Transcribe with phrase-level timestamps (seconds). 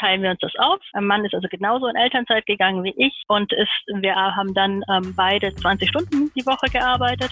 [0.00, 0.80] teilen wir uns das auf.
[0.94, 4.82] Mein Mann ist also genauso in Elternzeit gegangen wie ich und ist, wir haben dann
[4.90, 7.30] ähm, beide 20 Stunden die Woche gearbeitet.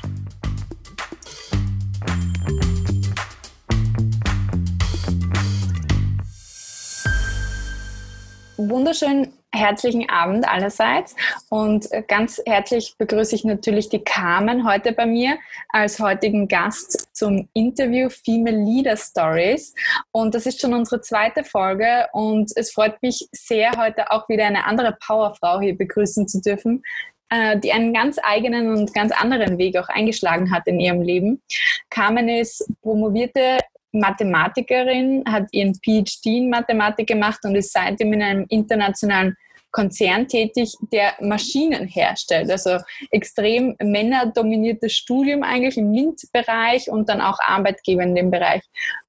[8.58, 11.16] wunderschönen herzlichen Abend allerseits.
[11.48, 15.38] Und ganz herzlich begrüße ich natürlich die Carmen heute bei mir
[15.70, 19.74] als heutigen Gast zum Interview Female Leader Stories.
[20.12, 22.06] Und das ist schon unsere zweite Folge.
[22.12, 26.82] Und es freut mich sehr, heute auch wieder eine andere Powerfrau hier begrüßen zu dürfen,
[27.30, 31.42] äh, die einen ganz eigenen und ganz anderen Weg auch eingeschlagen hat in ihrem Leben.
[31.90, 33.58] Carmen ist promovierte
[33.92, 39.36] Mathematikerin, hat ihren PhD in Mathematik gemacht und ist seitdem in einem internationalen
[39.70, 42.50] Konzern tätig, der Maschinen herstellt.
[42.50, 42.78] Also
[43.10, 48.62] extrem männerdominiertes Studium eigentlich im MINT-Bereich und dann auch Arbeitgeber in dem Bereich.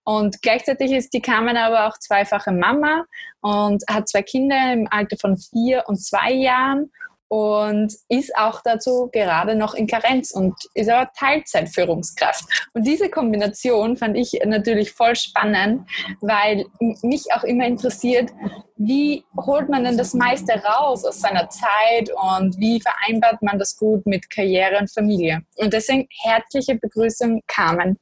[0.03, 3.05] Und gleichzeitig ist die Carmen aber auch zweifache Mama
[3.41, 6.91] und hat zwei Kinder im Alter von vier und zwei Jahren
[7.29, 12.43] und ist auch dazu gerade noch in Karenz und ist aber Teilzeitführungskraft.
[12.73, 15.87] Und diese Kombination fand ich natürlich voll spannend,
[16.21, 16.65] weil
[17.03, 18.31] mich auch immer interessiert,
[18.77, 23.77] wie holt man denn das meiste raus aus seiner Zeit und wie vereinbart man das
[23.77, 25.41] gut mit Karriere und Familie.
[25.57, 27.99] Und deswegen herzliche Begrüßung, Carmen.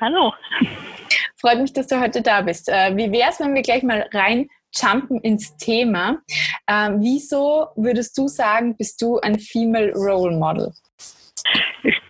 [0.00, 0.32] Hallo.
[1.36, 2.68] Freut mich, dass du heute da bist.
[2.68, 6.18] Äh, wie wäre es, wenn wir gleich mal rein jumpen ins Thema.
[6.68, 10.72] Ähm, wieso würdest du sagen, bist du ein Female Role Model?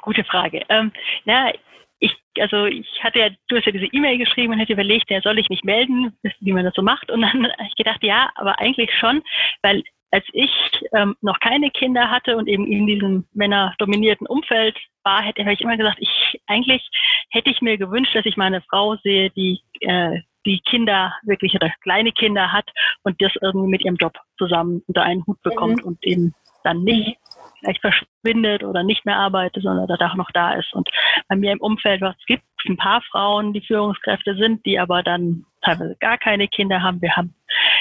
[0.02, 0.62] Gute Frage.
[0.68, 0.92] Ähm,
[1.24, 1.52] na,
[1.98, 5.20] ich, also ich hatte ja, du hast ja diese E-Mail geschrieben und hätte überlegt, ja,
[5.20, 7.10] soll ich mich melden, wie man das so macht.
[7.10, 9.22] Und dann habe ich gedacht, ja, aber eigentlich schon,
[9.62, 10.50] weil als ich
[10.92, 15.78] ähm, noch keine Kinder hatte und eben in diesem männerdominierten Umfeld war, hätte ich immer
[15.78, 16.86] gesagt, ich eigentlich
[17.30, 21.70] hätte ich mir gewünscht, dass ich meine Frau sehe, die äh, die Kinder wirklich oder
[21.82, 22.68] kleine Kinder hat
[23.02, 25.88] und das irgendwie mit ihrem Job zusammen unter einen Hut bekommt mhm.
[25.88, 27.18] und eben dann nicht
[27.62, 30.72] vielleicht verschwindet oder nicht mehr arbeitet, sondern da auch noch da ist.
[30.72, 30.88] Und
[31.28, 35.02] bei mir im Umfeld, was es gibt ein paar Frauen, die Führungskräfte sind, die aber
[35.02, 37.00] dann teilweise gar keine Kinder haben.
[37.00, 37.34] Wir haben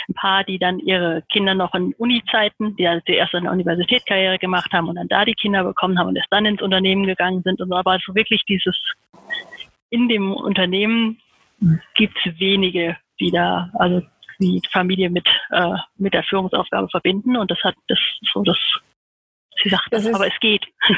[0.10, 4.72] ein paar, die dann ihre Kinder noch in Uni-Zeiten, die also zuerst eine Universitätskarriere gemacht
[4.74, 7.62] haben und dann da die Kinder bekommen haben und erst dann ins Unternehmen gegangen sind
[7.62, 7.76] und so.
[7.76, 8.78] Aber also wirklich dieses
[9.90, 11.20] in dem Unternehmen
[11.96, 14.02] gibt es wenige, die da also
[14.40, 17.38] die Familie mit, äh, mit der Führungsaufgabe verbinden.
[17.38, 18.00] Und das hat das
[18.34, 18.58] so das,
[19.62, 20.66] sie sagt das, das aber es geht.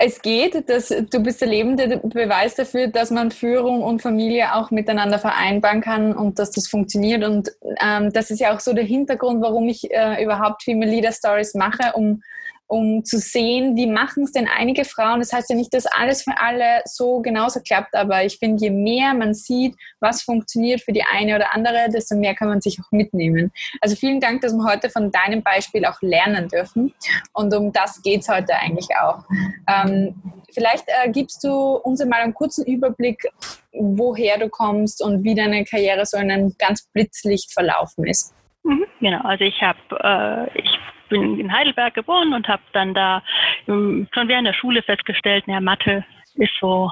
[0.00, 4.70] Es geht, dass du bist der lebende Beweis dafür, dass man Führung und Familie auch
[4.70, 7.24] miteinander vereinbaren kann und dass das funktioniert.
[7.24, 7.50] Und
[7.84, 11.54] ähm, das ist ja auch so der Hintergrund, warum ich äh, überhaupt Female Leader Stories
[11.54, 12.22] mache, um
[12.68, 15.20] um zu sehen, wie machen es denn einige Frauen.
[15.20, 18.70] Das heißt ja nicht, dass alles für alle so genauso klappt, aber ich finde, je
[18.70, 22.78] mehr man sieht, was funktioniert für die eine oder andere, desto mehr kann man sich
[22.78, 23.50] auch mitnehmen.
[23.80, 26.92] Also vielen Dank, dass wir heute von deinem Beispiel auch lernen dürfen.
[27.32, 29.24] Und um das geht es heute eigentlich auch.
[29.66, 30.14] Ähm,
[30.52, 33.26] vielleicht äh, gibst du uns mal einen kurzen Überblick,
[33.72, 38.34] woher du kommst und wie deine Karriere so in einem ganz Blitzlicht verlaufen ist.
[38.64, 40.68] Mhm, genau, also ich habe, äh, ich
[41.08, 43.22] bin in Heidelberg geboren und habe dann da
[43.66, 46.04] ähm, schon während der Schule festgestellt, naja, Mathe
[46.34, 46.90] ist so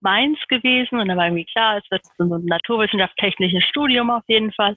[0.00, 4.52] meins gewesen und da war irgendwie klar, es wird so ein naturwissenschaftstechnisches Studium auf jeden
[4.52, 4.76] Fall.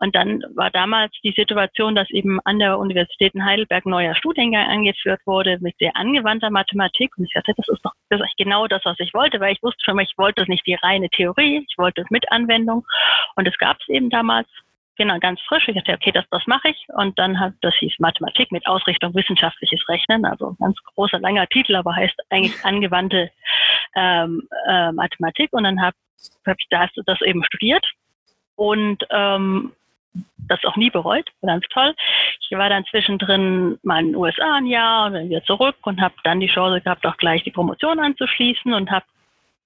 [0.00, 4.66] Und dann war damals die Situation, dass eben an der Universität in Heidelberg neuer Studiengang
[4.66, 7.16] angeführt wurde mit sehr angewandter Mathematik.
[7.18, 9.62] Und ich dachte, das ist doch das ist genau das, was ich wollte, weil ich
[9.62, 12.84] wusste schon mal, ich wollte das nicht die reine Theorie, ich wollte es mit Anwendung.
[13.36, 14.48] Und es gab es eben damals
[15.00, 15.66] genau, ganz frisch.
[15.66, 16.86] Ich dachte, okay, das, das mache ich.
[16.88, 21.74] Und dann hat, das hieß Mathematik mit Ausrichtung wissenschaftliches Rechnen, also ganz großer, langer Titel,
[21.74, 23.30] aber heißt eigentlich angewandte
[23.96, 25.54] ähm, äh, Mathematik.
[25.54, 25.96] Und dann habe
[26.46, 27.84] hab ich das, das eben studiert
[28.56, 29.72] und ähm,
[30.36, 31.94] das auch nie bereut, ganz toll.
[32.40, 36.00] Ich war dann zwischendrin mal in den USA ein Jahr und dann wieder zurück und
[36.00, 39.06] habe dann die Chance gehabt, auch gleich die Promotion anzuschließen und habe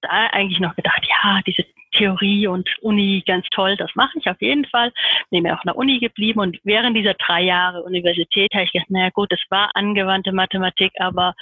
[0.01, 1.65] da eigentlich noch gedacht, ja, diese
[1.97, 4.91] Theorie und Uni ganz toll, das mache ich auf jeden Fall.
[5.29, 8.71] Bin mir auch in der Uni geblieben und während dieser drei Jahre Universität habe ich
[8.71, 11.33] gedacht, naja gut, es war angewandte Mathematik, aber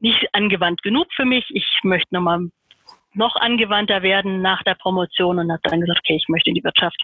[0.00, 1.44] nicht angewandt genug für mich.
[1.50, 2.48] Ich möchte nochmal
[3.14, 6.64] noch angewandter werden nach der Promotion und habe dann gesagt, okay, ich möchte in die
[6.64, 7.00] Wirtschaft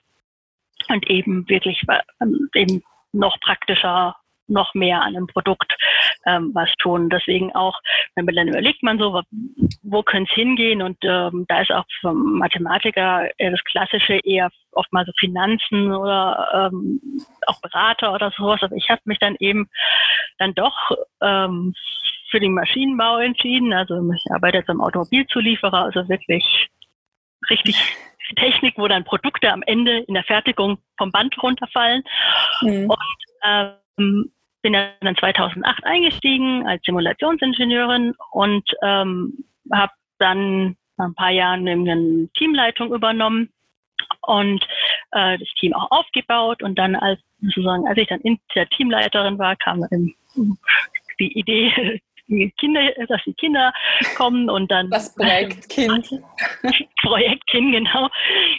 [0.89, 1.83] und eben wirklich
[2.21, 2.83] ähm, eben
[3.13, 4.17] noch praktischer
[4.49, 5.73] noch mehr an einem Produkt
[6.27, 7.09] ähm, was tun.
[7.11, 7.79] Deswegen auch,
[8.15, 9.23] wenn man dann überlegt man so,
[9.83, 10.83] wo könnte es hingehen?
[10.83, 15.93] Und ähm, da ist auch vom Mathematiker eher das Klassische eher oft mal so Finanzen
[15.93, 17.01] oder ähm,
[17.47, 18.63] auch Berater oder sowas.
[18.63, 19.69] Aber ich habe mich dann eben
[20.39, 20.77] dann doch
[21.23, 21.75] ähm,
[22.31, 23.73] für den Maschinenbau entschieden.
[23.73, 26.69] Also ich arbeite jetzt am Automobilzulieferer, also wirklich
[27.51, 27.77] richtig
[28.37, 32.03] Technik, wo dann Produkte am Ende in der Fertigung vom Band runterfallen.
[32.61, 32.91] Mhm.
[32.91, 34.33] Und ähm,
[34.63, 42.29] bin dann 2008 eingestiegen als Simulationsingenieurin und ähm, habe dann nach ein paar Jahren eine
[42.37, 43.51] Teamleitung übernommen
[44.23, 44.63] und
[45.13, 49.39] äh, das Team auch aufgebaut und dann als sozusagen, als ich dann in der Teamleiterin
[49.39, 49.87] war, kam
[51.21, 53.73] die Idee, die Kinder, dass die Kinder
[54.17, 56.11] kommen und dann das Projektkind.
[57.03, 58.09] Projektkind, genau.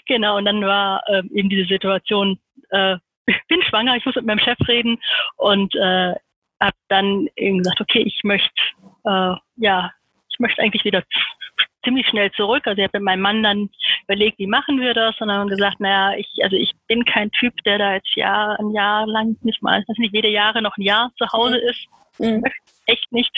[0.07, 0.37] Genau.
[0.37, 2.39] Und dann war äh, eben diese Situation,
[2.71, 2.97] äh,
[3.47, 4.99] bin schwanger, ich muss mit meinem Chef reden
[5.37, 6.13] und äh,
[6.61, 8.51] habe dann eben gesagt, okay, ich möchte
[9.05, 9.91] äh, ja,
[10.31, 11.03] ich möchte eigentlich wieder
[11.83, 12.65] ziemlich schnell zurück.
[12.65, 13.69] Also ich habe mit meinem Mann dann
[14.03, 15.19] überlegt, wie machen wir das?
[15.19, 18.59] Und dann haben gesagt, naja, ich, also ich bin kein Typ, der da jetzt Jahr,
[18.59, 21.87] ein Jahr lang nicht mal, also nicht jede Jahre noch ein Jahr zu Hause ist.
[22.17, 22.43] Mhm.
[22.85, 23.31] Echt nicht.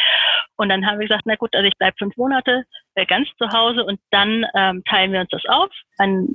[0.57, 2.63] Und dann haben wir gesagt, na gut, also ich bleibe fünf Monate
[2.95, 5.69] äh, ganz zu Hause und dann ähm, teilen wir uns das auf.
[5.97, 6.27] Ein,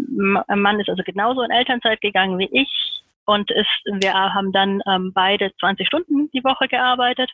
[0.46, 2.95] ein Mann ist also genauso in Elternzeit gegangen wie ich
[3.26, 7.30] und ist, wir haben dann ähm, beide 20 Stunden die Woche gearbeitet.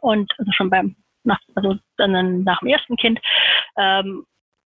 [0.00, 3.18] Und also schon beim nach, also dann nach dem ersten Kind
[3.76, 4.24] ähm,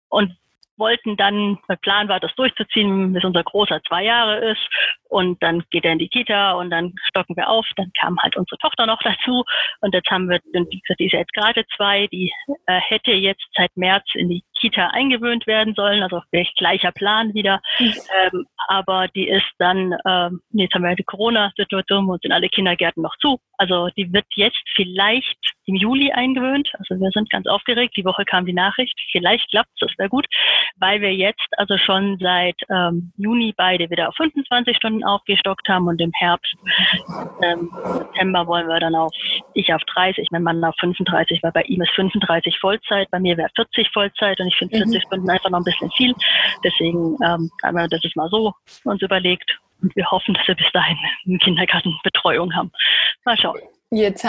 [0.08, 0.36] und
[0.76, 4.60] wollten dann, der Plan war, das durchzuziehen, bis unser Großer zwei Jahre ist.
[5.08, 7.66] Und dann geht er in die Kita und dann stocken wir auf.
[7.76, 9.44] Dann kam halt unsere Tochter noch dazu.
[9.80, 12.32] Und jetzt haben wir, wie gesagt, die ist jetzt gerade zwei, die
[12.66, 17.34] äh, hätte jetzt seit März in die Kita eingewöhnt werden sollen, also vielleicht gleicher Plan
[17.34, 17.60] wieder.
[17.78, 23.02] Ähm, aber die ist dann, ähm, jetzt haben wir die Corona-Situation, und sind alle Kindergärten
[23.02, 23.38] noch zu.
[23.58, 26.70] Also die wird jetzt vielleicht im Juli eingewöhnt.
[26.78, 27.96] Also wir sind ganz aufgeregt.
[27.96, 28.98] Die Woche kam die Nachricht.
[29.12, 30.26] Vielleicht klappt es, das wäre gut,
[30.84, 35.88] weil wir jetzt also schon seit ähm, Juni beide wieder auf 25 Stunden aufgestockt haben
[35.88, 36.54] und im Herbst,
[37.42, 39.10] ähm, September wollen wir dann auf,
[39.54, 43.34] ich auf 30, mein Mann auf 35, weil bei ihm ist 35 Vollzeit, bei mir
[43.38, 45.06] wäre 40 Vollzeit und ich finde 40 mhm.
[45.06, 46.14] Stunden einfach noch ein bisschen viel.
[46.62, 48.52] Deswegen ähm, haben wir das ist mal so
[48.84, 52.70] uns überlegt und wir hoffen, dass wir bis dahin eine Kindergartenbetreuung haben.
[53.24, 53.60] Mal schauen.
[53.90, 54.26] Jetzt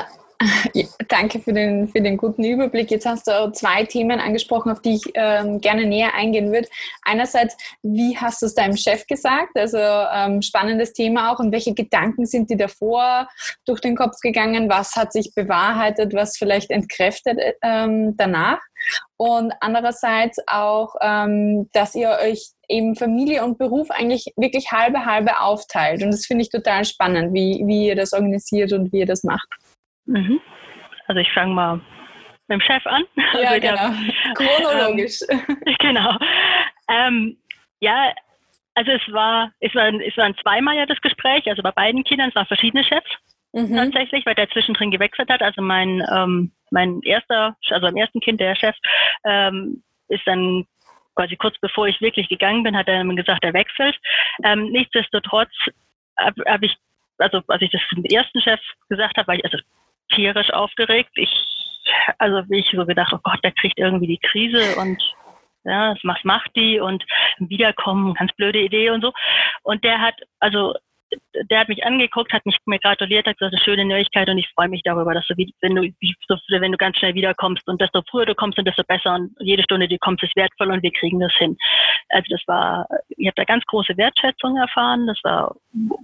[1.08, 2.92] Danke für den, für den guten Überblick.
[2.92, 6.68] Jetzt hast du zwei Themen angesprochen, auf die ich ähm, gerne näher eingehen würde.
[7.04, 9.58] Einerseits, wie hast du es deinem Chef gesagt?
[9.58, 11.40] Also ähm, spannendes Thema auch.
[11.40, 13.28] Und welche Gedanken sind dir davor
[13.66, 14.70] durch den Kopf gegangen?
[14.70, 16.14] Was hat sich bewahrheitet?
[16.14, 18.60] Was vielleicht entkräftet ähm, danach?
[19.18, 25.40] Und andererseits auch, ähm, dass ihr euch eben Familie und Beruf eigentlich wirklich halbe halbe
[25.40, 26.04] aufteilt.
[26.04, 29.24] Und das finde ich total spannend, wie, wie ihr das organisiert und wie ihr das
[29.24, 29.48] macht.
[30.06, 30.40] Mhm.
[31.08, 31.86] Also ich fange mal mit
[32.50, 33.04] dem Chef an.
[33.34, 34.34] Ja, also genau.
[34.36, 35.20] Chronologisch.
[35.30, 36.18] Ähm, genau.
[36.90, 37.38] Ähm,
[37.80, 38.14] ja,
[38.76, 42.04] also es war, es war, es war ein zweimal ja das Gespräch, also bei beiden
[42.04, 43.10] Kindern, es waren verschiedene Chefs
[43.54, 43.76] mhm.
[43.76, 45.42] tatsächlich, weil der zwischendrin gewechselt hat.
[45.42, 48.76] Also mein, ähm, mein erster, also beim ersten Kind, der Chef,
[49.24, 50.66] ähm, ist dann
[51.16, 53.98] quasi kurz bevor ich wirklich gegangen bin, hat er gesagt, er wechselt.
[54.44, 55.52] Ähm, nichtsdestotrotz
[56.18, 56.76] habe hab ich,
[57.18, 58.60] also als ich das zum ersten Chef
[58.90, 59.58] gesagt habe, war ich, also
[60.14, 61.12] tierisch aufgeregt.
[61.16, 61.34] Ich,
[62.18, 65.02] also wie ich so gedacht, oh Gott, der kriegt irgendwie die Krise und
[65.64, 67.04] ja, was macht die und
[67.40, 69.12] wiederkommen, ganz blöde Idee und so.
[69.64, 70.76] Und der hat, also
[71.50, 74.50] der hat mich angeguckt, hat mich mir gratuliert, hat gesagt, eine schöne Neuigkeit und ich
[74.50, 78.26] freue mich darüber, dass du, wenn du, wenn du ganz schnell wiederkommst und desto früher
[78.26, 81.20] du kommst und desto besser und jede Stunde, die kommst, ist wertvoll und wir kriegen
[81.20, 81.58] das hin.
[82.10, 85.56] Also das war, ich habe da ganz große Wertschätzung erfahren, das war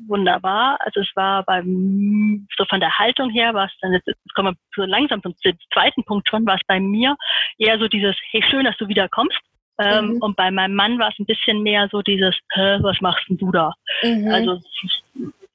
[0.07, 0.77] wunderbar.
[0.81, 4.83] Also es war beim, so von der Haltung her, war es dann, jetzt kommen wir
[4.83, 5.35] so langsam zum
[5.73, 7.15] zweiten Punkt schon, war es bei mir
[7.57, 9.39] eher so dieses, hey, schön, dass du wiederkommst.
[9.81, 10.21] Ähm, mhm.
[10.21, 13.51] Und bei meinem Mann war es ein bisschen mehr so dieses, was machst denn du
[13.51, 13.73] da?
[14.03, 14.27] Mhm.
[14.27, 14.59] Also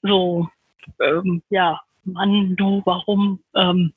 [0.02, 0.48] so,
[1.00, 3.40] ähm, ja, Mann, du, warum?
[3.54, 3.92] Ähm,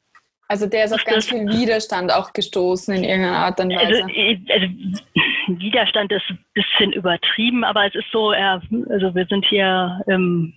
[0.50, 4.04] also der ist auf ganz viel Widerstand auch gestoßen in irgendeiner Art und Weise.
[4.04, 9.46] Also, also, Widerstand ist ein bisschen übertrieben, aber es ist so, er, also wir sind
[9.46, 10.54] hier, ähm,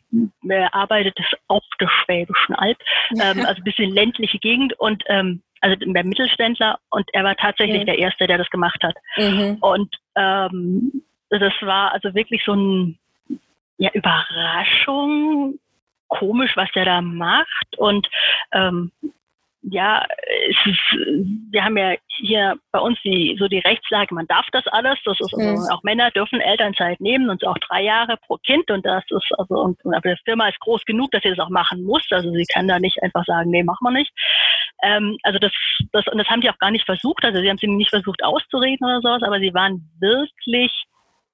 [0.48, 1.18] er arbeitet
[1.48, 2.78] auf der Schwäbischen Alb,
[3.12, 7.82] ähm, also ein bisschen ländliche Gegend und ähm, also der Mittelständler und er war tatsächlich
[7.82, 7.86] mhm.
[7.86, 8.96] der Erste, der das gemacht hat.
[9.16, 9.58] Mhm.
[9.60, 12.98] Und ähm, das war also wirklich so ein
[13.78, 15.58] ja, Überraschung,
[16.08, 17.78] komisch, was der da macht.
[17.78, 18.08] Und
[18.52, 18.90] ähm,
[19.62, 20.04] ja,
[20.48, 20.80] es ist,
[21.50, 24.98] wir haben ja hier bei uns die, so die Rechtslage, man darf das alles.
[25.04, 25.70] Das ist also, mhm.
[25.70, 28.70] auch Männer dürfen Elternzeit nehmen und auch drei Jahre pro Kind.
[28.70, 31.48] Und das ist also, und, aber die Firma ist groß genug, dass sie das auch
[31.48, 32.02] machen muss.
[32.10, 34.12] Also sie kann da nicht einfach sagen, nee, machen wir nicht.
[34.82, 35.52] Ähm, also das,
[35.92, 37.24] das, und das haben die auch gar nicht versucht.
[37.24, 40.72] Also sie haben sie nicht versucht auszureden oder sowas, aber sie waren wirklich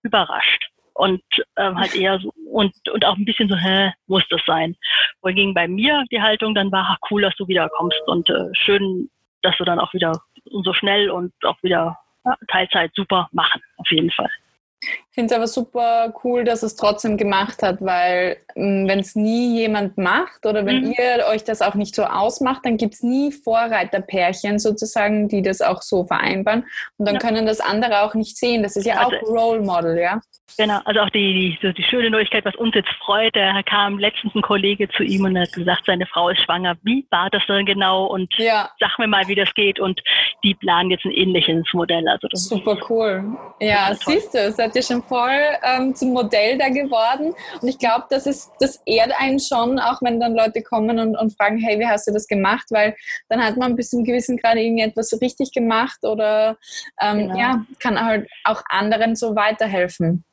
[0.03, 0.69] überrascht
[0.99, 1.23] und
[1.57, 4.77] ähm, halt eher so und und auch ein bisschen so, hä, muss das sein?
[5.23, 9.09] Wohingegen bei mir die Haltung dann war, ach, cool, dass du wiederkommst und äh, schön,
[9.43, 10.13] dass du dann auch wieder
[10.45, 14.31] so schnell und auch wieder ja, Teilzeit super machen, auf jeden Fall.
[14.81, 19.17] Ich finde es aber super cool, dass es trotzdem gemacht hat, weil mm, wenn es
[19.17, 20.95] nie jemand macht oder wenn mhm.
[20.97, 25.61] ihr euch das auch nicht so ausmacht, dann gibt es nie Vorreiterpärchen sozusagen, die das
[25.61, 26.65] auch so vereinbaren.
[26.97, 27.21] Und dann ja.
[27.21, 28.63] können das andere auch nicht sehen.
[28.63, 30.21] Das ist ja also, auch Role Model, ja.
[30.57, 34.35] Genau, also auch die, die, die schöne Neuigkeit, was uns jetzt freut, da kam letztens
[34.35, 36.77] ein Kollege zu ihm und hat gesagt, seine Frau ist schwanger.
[36.83, 38.07] Wie war das denn genau?
[38.07, 38.69] Und ja.
[38.81, 39.79] sag mir mal, wie das geht.
[39.79, 40.01] Und
[40.43, 42.09] die planen jetzt ein ähnliches Modell.
[42.09, 43.25] Also das Super cool.
[43.61, 47.35] Ja, siehst du, seid ihr schon voll ähm, zum Modell da geworden.
[47.61, 51.17] Und ich glaube, das ist, das ehrt einen schon, auch wenn dann Leute kommen und,
[51.17, 52.67] und fragen, hey, wie hast du das gemacht?
[52.71, 52.97] Weil
[53.29, 56.57] dann hat man bis zum gewissen gerade irgendetwas richtig gemacht oder
[57.01, 57.39] ähm, genau.
[57.39, 60.25] ja, kann halt auch anderen so weiterhelfen.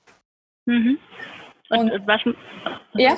[0.66, 0.98] Mhm.
[1.70, 2.22] Und, und, was,
[2.94, 3.16] ja?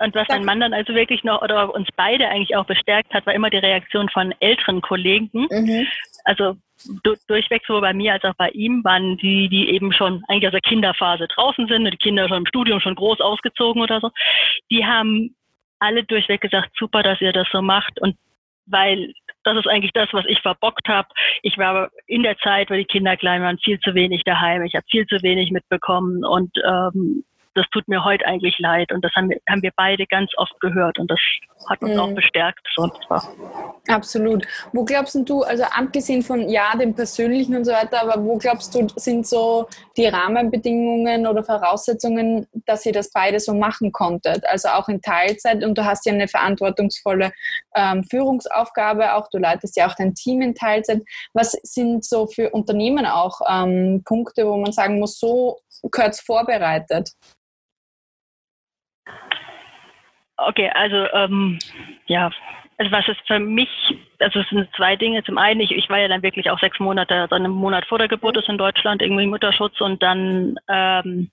[0.00, 3.24] und was mein Mann dann also wirklich noch oder uns beide eigentlich auch bestärkt hat,
[3.24, 5.46] war immer die Reaktion von älteren Kollegen.
[5.50, 5.86] Mhm.
[6.24, 6.56] Also
[7.28, 10.52] durchweg sowohl bei mir als auch bei ihm waren die, die eben schon eigentlich aus
[10.52, 14.10] der Kinderphase draußen sind, die Kinder schon im Studium schon groß ausgezogen oder so.
[14.70, 15.34] Die haben
[15.78, 18.16] alle durchweg gesagt, super, dass ihr das so macht und
[18.66, 19.12] weil
[19.44, 21.08] das ist eigentlich das, was ich verbockt habe.
[21.42, 24.62] Ich war in der Zeit, wo die Kinder klein waren, viel zu wenig daheim.
[24.62, 27.24] Ich habe viel zu wenig mitbekommen und ähm,
[27.54, 28.92] das tut mir heute eigentlich leid.
[28.92, 31.20] Und das haben wir, haben wir beide ganz oft gehört und das
[31.68, 32.00] hat uns mhm.
[32.00, 32.60] auch bestärkt.
[32.76, 33.22] War.
[33.88, 34.46] Absolut.
[34.72, 38.74] Wo glaubst du, also abgesehen von ja, dem Persönlichen und so weiter, aber wo glaubst
[38.74, 44.44] du, sind so die Rahmenbedingungen oder Voraussetzungen, dass ihr das beide so machen konntet?
[44.46, 47.32] Also auch in Teilzeit und du hast ja eine verantwortungsvolle
[47.76, 51.02] ähm, Führungsaufgabe, auch du leitest ja auch dein Team in Teilzeit.
[51.32, 55.58] Was sind so für Unternehmen auch ähm, Punkte, wo man sagen muss, so
[55.90, 57.12] gehört es vorbereitet?
[60.36, 61.58] Okay, also ähm,
[62.06, 62.30] ja,
[62.78, 63.68] also was ist für mich,
[64.18, 65.22] also es sind zwei Dinge.
[65.24, 67.98] Zum einen, ich, ich war ja dann wirklich auch sechs Monate, also einen Monat vor
[67.98, 71.30] der Geburt ist in Deutschland irgendwie Mutterschutz und dann ähm,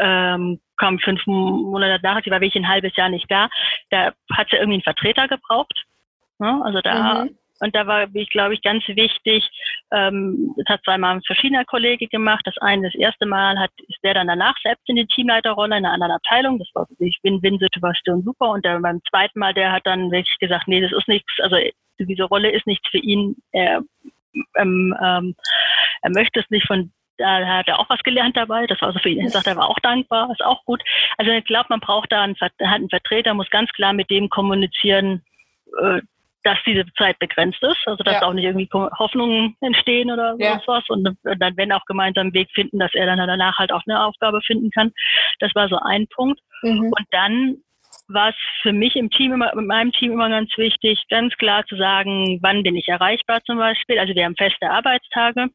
[0.00, 3.48] ähm, kam fünf Monate nach, sie war wirklich ein halbes Jahr nicht da.
[3.90, 5.84] Da hat sie irgendwie einen Vertreter gebraucht.
[6.38, 6.60] Ne?
[6.64, 7.38] Also da mhm.
[7.62, 9.48] Und da war, ich glaube ich, ganz wichtig,
[9.92, 12.42] ähm, das hat zweimal ein verschiedener Kollege gemacht.
[12.44, 15.84] Das eine, das erste Mal hat, ist der dann danach selbst in die Teamleiterrolle in
[15.84, 16.58] einer anderen Abteilung.
[16.58, 18.50] Das war wirklich Win-Win-Situation super.
[18.50, 21.56] Und der, beim zweiten Mal, der hat dann wirklich gesagt, nee, das ist nichts, also
[22.00, 23.36] diese Rolle ist nichts für ihn.
[23.52, 23.82] Er,
[24.56, 25.36] ähm, ähm,
[26.02, 28.66] er möchte es nicht von da hat er auch was gelernt dabei.
[28.66, 29.20] Das war also für ihn.
[29.20, 30.82] Er sagt, er war auch dankbar, ist auch gut.
[31.18, 35.22] Also ich glaube, man braucht da einen, einen Vertreter, muss ganz klar mit dem kommunizieren,
[35.80, 36.00] äh,
[36.44, 38.22] dass diese Zeit begrenzt ist, also dass ja.
[38.22, 40.60] auch nicht irgendwie Hoffnungen entstehen oder ja.
[40.66, 43.82] was und, dann wenn auch gemeinsam einen Weg finden, dass er dann danach halt auch
[43.86, 44.92] eine Aufgabe finden kann.
[45.40, 46.40] Das war so ein Punkt.
[46.62, 46.86] Mhm.
[46.86, 47.56] Und dann
[48.08, 51.64] war es für mich im Team immer, mit meinem Team immer ganz wichtig, ganz klar
[51.66, 53.98] zu sagen, wann bin ich erreichbar zum Beispiel.
[53.98, 55.48] Also wir haben feste Arbeitstage.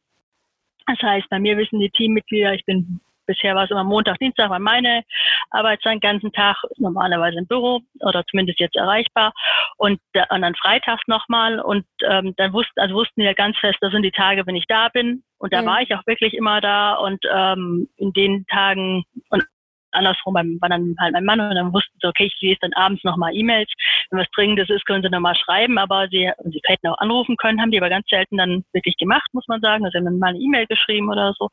[0.86, 4.48] Das heißt, bei mir wissen die Teammitglieder, ich bin Bisher war es immer Montag, Dienstag
[4.48, 5.04] war meine
[5.50, 9.32] Arbeitszeit den ganzen Tag, normalerweise im Büro oder zumindest jetzt erreichbar.
[9.76, 11.60] Und, und dann freitags nochmal.
[11.60, 14.66] Und ähm, dann wussten, also wussten wir ganz fest, das sind die Tage, wenn ich
[14.66, 15.22] da bin.
[15.36, 15.66] Und da mhm.
[15.66, 16.94] war ich auch wirklich immer da.
[16.94, 19.44] Und ähm, in den Tagen und
[19.92, 23.04] andersrum war dann halt mein Mann und dann wussten sie, okay, ich lese dann abends
[23.04, 23.70] nochmal E-Mails.
[24.10, 27.60] Wenn was Dringendes ist, können sie nochmal schreiben, aber sie, sie hätten auch anrufen können,
[27.60, 29.84] haben die aber ganz selten dann wirklich gemacht, muss man sagen.
[29.84, 31.48] Also sie haben dann mal eine E-Mail geschrieben oder so.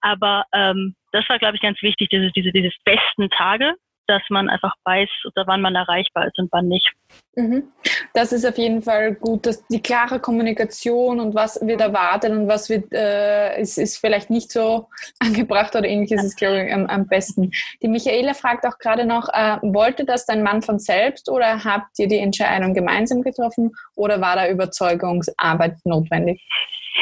[0.00, 3.74] Aber ähm, das war, glaube ich, ganz wichtig, diese, diese, diese besten Tage,
[4.10, 6.92] dass man einfach weiß, oder wann man erreichbar ist und wann nicht.
[7.36, 7.64] Mhm.
[8.12, 12.48] Das ist auf jeden Fall gut, dass die klare Kommunikation und was wird erwartet und
[12.48, 14.88] was wird, äh, ist, ist vielleicht nicht so
[15.20, 17.52] angebracht oder ähnliches ist, glaube ich, am, am, besten.
[17.82, 21.98] Die Michaela fragt auch gerade noch, äh, wollte das dein Mann von selbst oder habt
[21.98, 26.42] ihr die Entscheidung gemeinsam getroffen oder war da Überzeugungsarbeit notwendig?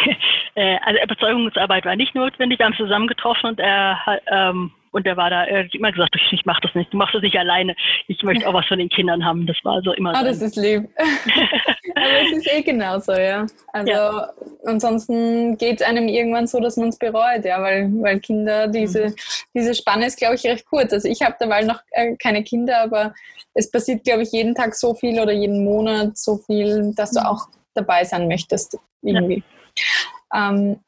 [0.55, 2.59] Äh, also Überzeugungsarbeit war nicht notwendig.
[2.59, 5.93] Wir haben zusammen getroffen und er hat ähm, und der war da, er hat immer
[5.93, 7.75] gesagt, ich mach das nicht, du machst das nicht alleine.
[8.07, 9.47] Ich möchte auch was von den Kindern haben.
[9.47, 10.15] Das war so immer.
[10.15, 10.89] Ah, das ist lieb.
[11.95, 13.47] Aber es ist eh genauso, ja.
[13.73, 14.33] Also ja.
[14.65, 19.09] ansonsten geht es einem irgendwann so, dass man es bereut, ja, weil, weil Kinder, diese,
[19.09, 19.15] mhm.
[19.55, 20.93] diese Spanne ist, glaube ich, recht kurz.
[20.93, 23.15] Also ich habe dabei noch äh, keine Kinder, aber
[23.55, 27.21] es passiert, glaube ich, jeden Tag so viel oder jeden Monat so viel, dass du
[27.21, 27.27] mhm.
[27.27, 29.37] auch dabei sein möchtest, irgendwie.
[29.37, 29.58] Ja.
[30.35, 30.81] Ähm,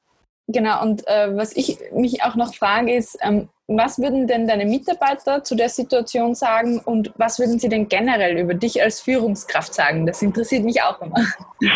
[0.53, 4.65] Genau, und äh, was ich mich auch noch frage, ist, ähm, was würden denn deine
[4.65, 9.73] Mitarbeiter zu der Situation sagen und was würden sie denn generell über dich als Führungskraft
[9.73, 10.07] sagen?
[10.07, 11.17] Das interessiert mich auch immer.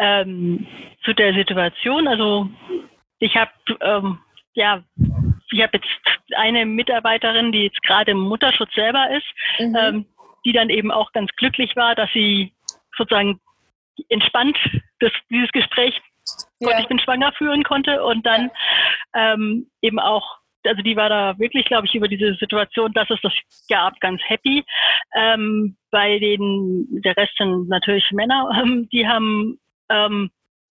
[0.00, 0.64] Ähm,
[1.04, 2.48] zu der Situation, also
[3.18, 3.50] ich habe
[3.80, 4.18] ähm,
[4.52, 4.84] ja,
[5.50, 5.88] ich habe jetzt
[6.36, 9.26] eine Mitarbeiterin, die jetzt gerade im Mutterschutz selber ist,
[9.58, 9.76] mhm.
[9.76, 10.06] ähm,
[10.44, 12.52] die dann eben auch ganz glücklich war, dass sie
[12.96, 13.40] sozusagen
[14.08, 14.58] entspannt
[15.00, 16.00] das, dieses Gespräch
[16.60, 16.80] Gott, ja.
[16.80, 18.50] ich bin schwanger führen konnte und dann
[19.14, 23.20] ähm, eben auch also die war da wirklich, glaube ich, über diese Situation, dass es
[23.22, 23.32] das
[23.70, 24.64] gab, ganz happy.
[25.14, 30.30] Ähm, bei den, der Rest sind natürlich Männer, ähm, die haben, ähm,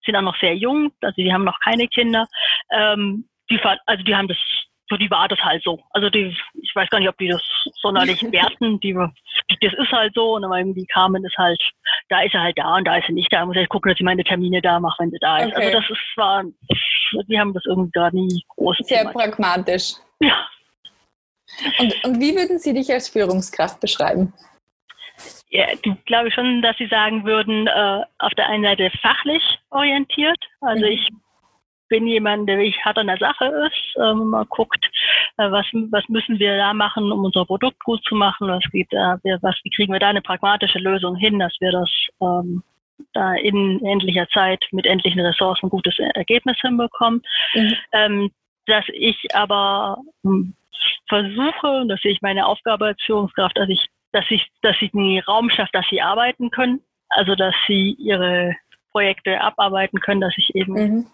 [0.05, 2.27] sind auch noch sehr jung, also die haben noch keine Kinder.
[2.71, 4.39] Ähm, die, also die haben das
[4.91, 5.81] so die war das halt so.
[5.91, 7.43] Also die, ich weiß gar nicht, ob die das
[7.81, 8.81] sonderlich werten.
[8.81, 10.35] Die, das ist halt so.
[10.35, 11.61] Und dann irgendwie Carmen ist halt,
[12.09, 13.47] da ist er halt da und da ist er nicht da.
[13.47, 15.55] Muss ich gucken, dass ich meine Termine da mache, wenn sie da ist.
[15.55, 15.67] Also okay.
[15.67, 16.45] Also das ist zwar,
[17.29, 18.79] die haben das irgendwie gar nie groß.
[18.83, 19.15] Sehr gemacht.
[19.15, 19.93] pragmatisch.
[20.19, 20.49] Ja.
[21.79, 24.33] Und, und wie würden Sie dich als Führungskraft beschreiben?
[25.51, 25.67] Ja,
[26.07, 30.39] glaube ich schon, dass Sie sagen würden, äh, auf der einen Seite fachlich orientiert.
[30.61, 30.93] Also mhm.
[30.93, 31.09] ich
[31.91, 34.87] bin jemand, der wirklich hart an der Sache ist, ähm, mal guckt,
[35.37, 38.95] äh, was, was müssen wir da machen, um unser Produkt gut zu machen, was gibt,
[38.95, 41.91] äh, was, wie kriegen wir da eine pragmatische Lösung hin, dass wir das
[42.23, 42.63] ähm,
[43.13, 47.23] da in endlicher Zeit mit endlichen Ressourcen ein gutes Ergebnis hinbekommen.
[47.55, 47.75] Mhm.
[47.93, 48.31] Ähm,
[48.67, 50.55] dass ich aber hm,
[51.09, 54.95] versuche, und das sehe ich meine Aufgabe als Führungskraft, dass ich, dass ich, dass ich
[54.95, 58.55] einen Raum schaffe, dass sie arbeiten können, also dass sie ihre
[58.93, 61.07] Projekte abarbeiten können, dass ich eben mhm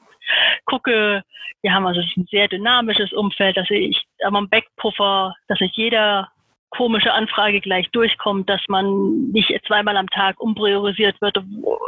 [0.64, 1.22] gucke,
[1.62, 6.28] wir haben also ein sehr dynamisches Umfeld, dass ich am Backpuffer, dass nicht jeder
[6.70, 11.38] komische Anfrage gleich durchkommt, dass man nicht zweimal am Tag umpriorisiert wird,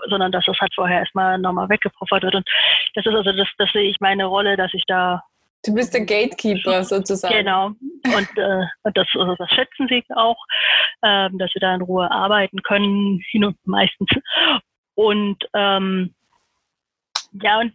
[0.08, 2.36] sondern dass das halt vorher erstmal nochmal weggepuffert wird.
[2.36, 2.48] Und
[2.94, 5.22] das ist also das, das sehe ich meine Rolle, dass ich da
[5.64, 7.34] Du bist der Gatekeeper sozusagen.
[7.34, 7.66] Genau.
[7.66, 8.64] Und äh,
[8.94, 10.36] das, also das schätzen sie auch,
[11.02, 13.20] äh, dass wir da in Ruhe arbeiten können,
[13.64, 14.08] meistens.
[14.94, 16.14] Und ähm,
[17.32, 17.72] ja, und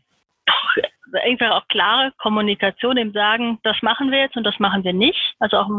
[1.22, 5.36] einfach auch klare Kommunikation im Sagen, das machen wir jetzt und das machen wir nicht.
[5.40, 5.70] Also auch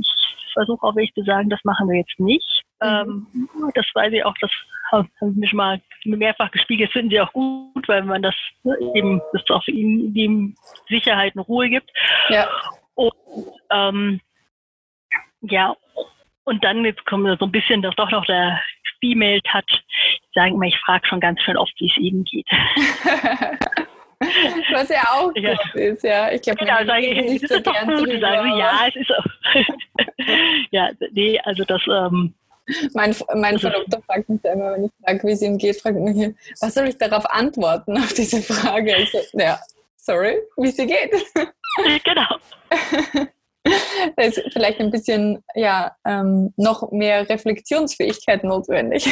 [0.00, 2.62] ich versuche auch wirklich zu sagen, das machen wir jetzt nicht.
[2.82, 3.26] Mhm.
[3.36, 4.50] Ähm, das weiß ich auch, das
[4.90, 8.34] haben wir schon mal mehrfach gespiegelt, finden sie auch gut, weil man das
[8.94, 10.54] eben, das auch für ihn die
[10.88, 11.90] Sicherheit und Ruhe gibt.
[12.28, 12.48] Ja.
[12.94, 13.12] Und
[13.70, 14.20] ähm,
[15.42, 15.74] ja,
[16.44, 18.60] und dann jetzt kommt so ein bisschen doch, doch noch der
[19.00, 19.82] Female Touch.
[19.92, 22.48] Ich sage immer, ich frage schon ganz schön oft, wie es ihnen geht.
[24.72, 25.54] Was ja auch ja.
[25.54, 26.30] gut ist, ja.
[26.32, 28.20] Ich glaube, ja, sage ich, nicht so gern gut.
[28.20, 29.24] Sagen, ja, es ist auch.
[30.70, 31.82] ja, nee, also das.
[31.86, 32.34] Ähm,
[32.94, 35.98] mein, mein Verlobter fragt mich da immer, wenn ich frage, wie es ihm geht, fragt
[35.98, 38.94] mich hier, was soll ich darauf antworten, auf diese Frage?
[38.96, 39.58] Ich so, ja,
[39.96, 41.12] sorry, wie es dir geht.
[42.04, 42.28] genau.
[44.16, 49.08] da ist vielleicht ein bisschen, ja, ähm, noch mehr Reflexionsfähigkeit notwendig.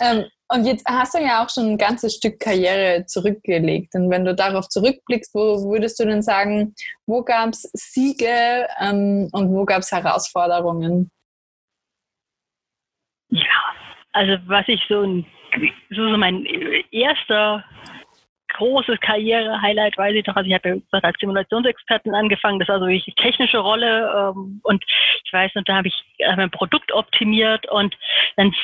[0.00, 3.94] ähm, und jetzt hast du ja auch schon ein ganzes Stück Karriere zurückgelegt.
[3.94, 6.74] Und wenn du darauf zurückblickst, wo würdest du denn sagen,
[7.06, 11.10] wo gab es Siege ähm, und wo gab es Herausforderungen?
[13.28, 13.74] Ja,
[14.12, 15.04] also was ich so,
[15.90, 16.46] so, so mein
[16.92, 17.64] erster
[18.56, 20.36] großes Karriere-Highlight, weiß ich noch.
[20.36, 24.84] Also ich habe als Simulationsexpertin angefangen, das war so eine technische Rolle ähm, und
[25.24, 27.96] ich weiß noch, da habe ich hab ein Produkt optimiert und
[28.36, 28.54] dann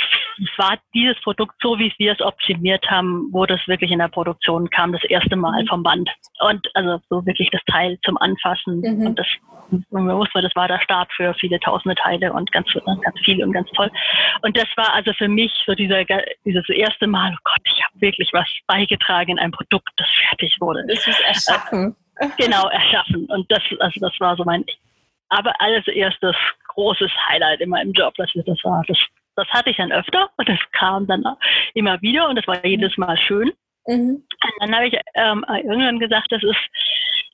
[0.57, 4.71] war dieses Produkt so, wie wir es optimiert haben, wo das wirklich in der Produktion
[4.71, 5.67] kam, das erste Mal mhm.
[5.69, 6.11] vom Band.
[6.41, 9.07] Und also so wirklich das Teil zum Anfassen mhm.
[9.07, 9.27] und das
[9.91, 13.53] man wusste, das war der Start für viele tausende Teile und ganz, ganz viel und
[13.53, 13.91] ganz toll.
[14.43, 16.05] Und das war also für mich so dieser,
[16.45, 20.09] dieses erste Mal, oh Gott, ich habe wirklich was beigetragen in ein Produkt Produkt, das
[20.29, 20.85] fertig wurde.
[20.87, 21.97] Das ist erschaffen.
[22.37, 23.25] Genau, erschaffen.
[23.31, 24.65] Und das, also das war so mein,
[25.31, 26.37] aber alles erstes
[26.69, 28.85] großes Highlight in meinem Job, dass das war.
[28.87, 28.99] Das,
[29.35, 31.25] das hatte ich dann öfter und das kam dann
[31.75, 33.51] immer wieder und das war jedes Mal schön.
[33.87, 34.23] Mhm.
[34.23, 36.61] Und dann habe ich ähm, irgendwann gesagt, das ist,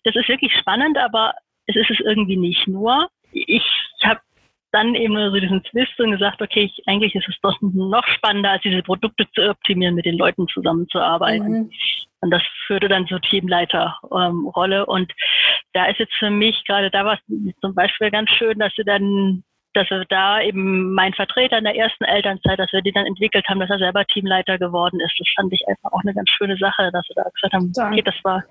[0.04, 1.34] das ist wirklich spannend, aber
[1.66, 3.10] es ist es irgendwie nicht nur.
[3.32, 3.64] Ich
[4.04, 4.20] habe
[4.72, 8.50] dann eben so diesen Twist und gesagt, okay, ich, eigentlich ist es doch noch spannender,
[8.50, 11.52] als diese Produkte zu optimieren, mit den Leuten zusammenzuarbeiten.
[11.52, 11.70] Mhm.
[12.20, 14.78] Und das führte dann zur Teamleiterrolle.
[14.78, 15.12] Ähm, und
[15.72, 18.84] da ist jetzt für mich gerade da war es zum Beispiel ganz schön, dass sie
[18.84, 23.06] dann dass wir da eben mein Vertreter in der ersten Elternzeit, dass wir die dann
[23.06, 25.14] entwickelt haben, dass er selber Teamleiter geworden ist.
[25.18, 28.02] Das fand ich einfach auch eine ganz schöne Sache, dass wir da gesagt haben, okay,
[28.02, 28.42] das war,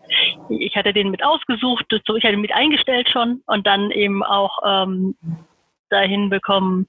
[0.49, 4.23] ich hatte den mit ausgesucht, so ich hatte ihn mit eingestellt schon und dann eben
[4.23, 5.15] auch ähm,
[5.89, 6.87] dahin bekommen.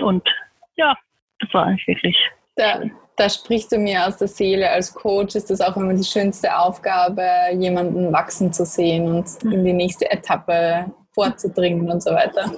[0.00, 0.28] Und
[0.76, 0.94] ja,
[1.40, 2.16] das war eigentlich wirklich.
[2.56, 2.82] Da,
[3.16, 4.70] da sprichst du mir aus der Seele.
[4.70, 9.64] Als Coach ist das auch immer die schönste Aufgabe, jemanden wachsen zu sehen und in
[9.64, 12.50] die nächste Etappe vorzudringen und so weiter.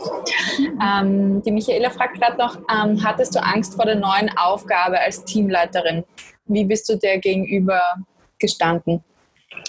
[0.82, 5.24] Ähm, die Michaela fragt gerade noch, ähm, hattest du Angst vor der neuen Aufgabe als
[5.24, 6.04] Teamleiterin?
[6.46, 7.82] Wie bist du der gegenüber
[8.38, 9.04] gestanden?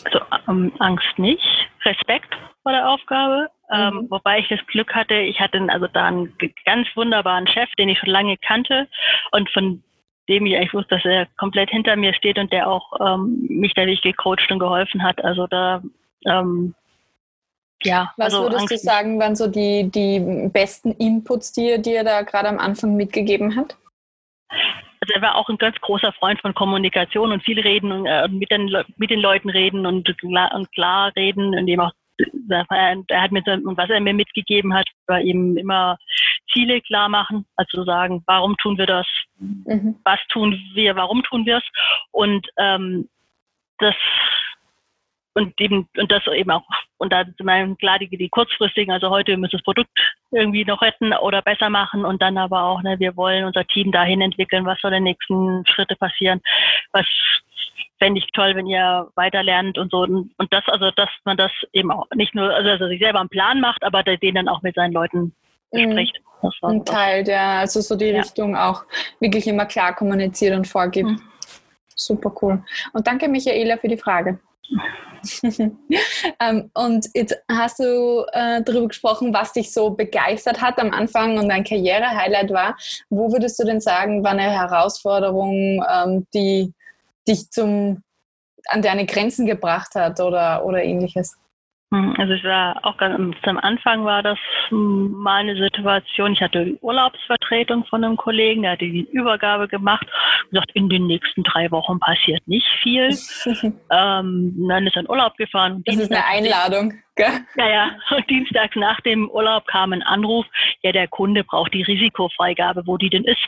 [0.05, 1.43] Also ähm, Angst nicht,
[1.83, 3.49] Respekt vor der Aufgabe.
[3.71, 4.07] Ähm, mhm.
[4.09, 6.33] wobei ich das Glück hatte, ich hatte also da einen
[6.65, 8.87] ganz wunderbaren Chef, den ich schon lange kannte
[9.31, 9.83] und von
[10.29, 13.73] dem ich eigentlich wusste, dass er komplett hinter mir steht und der auch ähm, mich
[13.73, 15.23] da wirklich gecoacht und geholfen hat.
[15.23, 15.81] Also da
[16.25, 16.75] ähm,
[17.83, 18.11] ja.
[18.17, 22.03] Was also würdest Angst du sagen, waren so die, die besten Inputs, die er dir
[22.03, 23.77] da gerade am Anfang mitgegeben hat?
[24.49, 28.27] Also er war auch ein ganz großer Freund von Kommunikation und viel reden und äh,
[28.29, 31.91] mit, den, mit den Leuten reden und, und klar reden und eben auch
[32.49, 35.97] er hat mir was er mir mitgegeben hat, war eben immer
[36.51, 39.07] Ziele klar machen, also sagen, warum tun wir das,
[39.39, 39.95] mhm.
[40.03, 41.63] was tun wir, warum tun wir es?
[42.11, 43.09] Und ähm,
[43.79, 43.95] das
[45.33, 46.63] und eben und das eben auch
[46.97, 49.91] und da sind klar die, die kurzfristigen, also heute wir müssen das Produkt
[50.31, 53.91] irgendwie noch retten oder besser machen und dann aber auch, ne, wir wollen unser Team
[53.91, 56.41] dahin entwickeln, was soll die nächsten Schritte passieren,
[56.91, 57.05] was
[57.99, 61.37] fände ich toll, wenn ihr weiter lernt und so und, und das also dass man
[61.37, 64.47] das eben auch nicht nur also, also sich selber einen Plan macht, aber den dann
[64.47, 65.33] auch mit seinen Leuten
[65.71, 65.91] mhm.
[65.91, 66.21] spricht.
[66.61, 68.21] Ein Teil, der also so die ja.
[68.21, 68.83] Richtung auch
[69.19, 71.09] wirklich immer klar kommuniziert und vorgibt.
[71.09, 71.21] Mhm.
[71.95, 72.63] Super cool.
[72.93, 74.39] Und danke Michaela für die Frage.
[76.39, 81.39] ähm, und jetzt hast du äh, darüber gesprochen, was dich so begeistert hat am Anfang
[81.39, 82.77] und dein Karriere-Highlight war.
[83.09, 86.71] Wo würdest du denn sagen, war eine Herausforderung, ähm, die
[87.27, 88.03] dich zum,
[88.67, 91.37] an deine Grenzen gebracht hat oder, oder ähnliches?
[91.93, 94.37] Hm, also ich war auch ganz am Anfang war das
[94.69, 100.05] mal eine Situation, ich hatte Urlaubsvertretung von einem Kollegen, der hatte die Übergabe gemacht
[100.43, 103.17] und gesagt, in den nächsten drei Wochen passiert nicht viel.
[103.89, 105.81] ähm, dann ist er in Urlaub gefahren.
[105.85, 106.93] Das ist eine Einladung.
[107.15, 107.39] Gell?
[107.55, 107.91] Ja, ja.
[108.15, 110.45] Und dienstags nach dem Urlaub kam ein Anruf,
[110.81, 113.47] ja, der Kunde braucht die Risikofreigabe, wo die denn ist.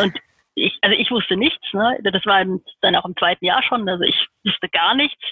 [0.00, 0.16] Und
[0.58, 1.98] ich, also ich wusste nichts, ne?
[2.02, 2.44] Das war
[2.80, 3.88] dann auch im zweiten Jahr schon.
[3.88, 5.22] Also ich wusste gar nichts.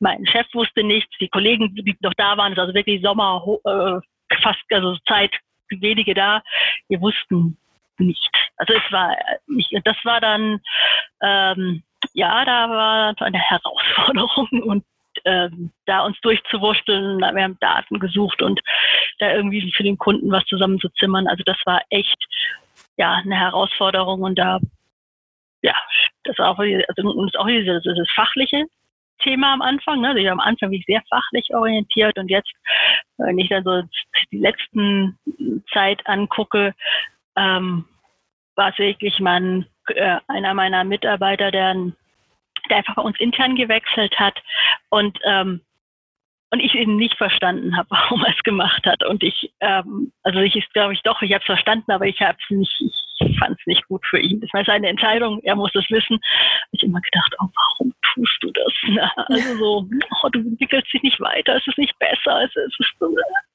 [0.00, 1.10] Mein Chef wusste nichts.
[1.20, 5.32] Die Kollegen, die noch da waren, es also wirklich Sommer, äh, fast also Zeit,
[5.68, 6.42] wenige da,
[6.88, 7.56] wir wussten
[7.98, 8.38] nichts.
[8.56, 10.60] Also es war nicht, das war dann
[11.22, 11.82] ähm,
[12.14, 14.84] ja, da war eine Herausforderung und
[15.24, 18.60] ähm, da uns durchzuwurschteln, wir haben Daten gesucht und
[19.18, 21.26] da irgendwie für den Kunden was zusammenzuzimmern.
[21.26, 22.22] Also das war echt
[22.96, 24.60] ja eine Herausforderung und da
[25.66, 25.74] ja,
[26.22, 28.66] das war auch, also, und ist auch dieses, dieses fachliche
[29.18, 30.00] Thema am Anfang.
[30.00, 30.08] Ne?
[30.08, 32.52] Also ich am Anfang wie sehr fachlich orientiert und jetzt,
[33.16, 33.82] wenn ich dann so
[34.30, 35.18] die letzten
[35.72, 36.74] Zeit angucke,
[37.36, 37.84] ähm,
[38.54, 41.74] war es wirklich mein, äh, einer meiner Mitarbeiter, der,
[42.70, 44.40] der einfach bei uns intern gewechselt hat
[44.90, 45.62] und ähm,
[46.50, 49.04] und ich eben nicht verstanden habe, warum er es gemacht hat.
[49.04, 52.20] Und ich, ähm, also ich ist, glaube ich, doch, ich habe es verstanden, aber ich
[52.20, 54.40] habe es nicht, ich fand es nicht gut für ihn.
[54.40, 56.18] Das war seine Entscheidung, er muss es wissen.
[56.72, 58.72] Ich immer gedacht, oh, warum tust du das?
[58.88, 59.88] Na, also so,
[60.22, 62.96] oh, du entwickelst dich nicht weiter, es ist nicht besser, es ist, es ist,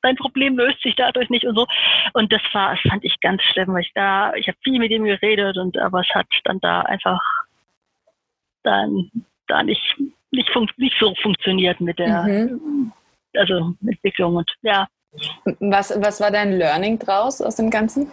[0.01, 1.67] dein Problem löst sich dadurch nicht und so.
[2.13, 4.91] Und das war, das fand ich ganz schlimm, weil ich da, ich habe viel mit
[4.91, 7.19] ihm geredet und aber es hat dann da einfach
[8.63, 9.10] dann
[9.47, 9.97] da nicht
[10.32, 12.91] nicht, nicht so funktioniert mit der mhm.
[13.36, 14.88] also Entwicklung und ja.
[15.60, 18.10] Was, was war dein Learning draus aus dem Ganzen?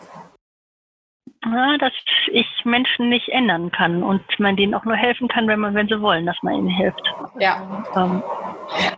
[1.81, 1.93] Dass
[2.33, 5.89] ich Menschen nicht ändern kann und man denen auch nur helfen kann, wenn man, wenn
[5.89, 7.03] sie wollen, dass man ihnen hilft.
[7.39, 7.85] Ja.
[7.97, 8.23] Ähm,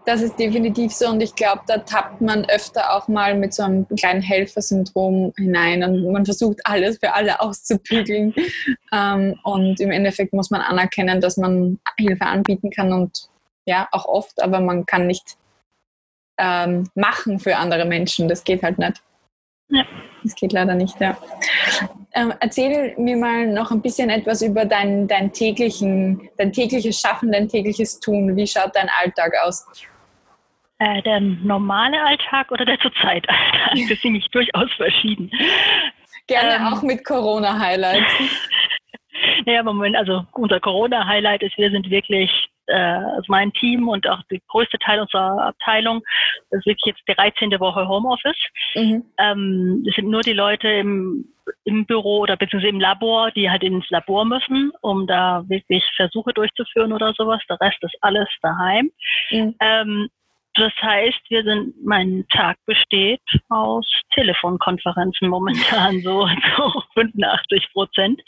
[0.05, 3.63] das ist definitiv so und ich glaube, da tappt man öfter auch mal mit so
[3.63, 8.35] einem kleinen Helfersyndrom hinein und man versucht alles für alle auszubügeln.
[8.93, 13.29] ähm, und im Endeffekt muss man anerkennen, dass man Hilfe anbieten kann und
[13.67, 15.37] ja, auch oft, aber man kann nicht
[16.39, 18.29] ähm, machen für andere Menschen.
[18.29, 19.03] Das geht halt nicht.
[19.71, 19.85] Ja.
[20.23, 21.17] Das geht leider nicht, ja.
[22.15, 27.33] Ähm, erzähl mir mal noch ein bisschen etwas über dein, dein, täglichen, dein tägliches Schaffen,
[27.33, 28.37] dein tägliches Tun.
[28.37, 29.67] Wie schaut dein Alltag aus?
[30.79, 33.71] Äh, der normale Alltag oder der Zurzeit-Alltag?
[33.73, 35.31] Das ist nämlich durchaus verschieden.
[36.27, 38.13] Gerne ähm, auch mit Corona-Highlights.
[39.47, 42.31] naja, Moment, also unser Corona-Highlight ist, wir sind wirklich
[42.71, 46.03] äh, also mein Team und auch der größte Teil unserer Abteilung,
[46.51, 47.51] das ist wirklich jetzt die 13.
[47.61, 48.37] Woche Homeoffice.
[48.75, 49.05] Mhm.
[49.19, 51.27] Ähm, es sind nur die Leute im,
[51.65, 56.33] im Büro oder beziehungsweise im Labor, die halt ins Labor müssen, um da wirklich Versuche
[56.33, 57.43] durchzuführen oder sowas.
[57.49, 58.91] Der Rest ist alles daheim.
[59.31, 59.55] Mhm.
[59.61, 60.09] Ähm,
[60.55, 68.21] das heißt, wir sind, mein Tag besteht aus Telefonkonferenzen momentan so, so 85 Prozent,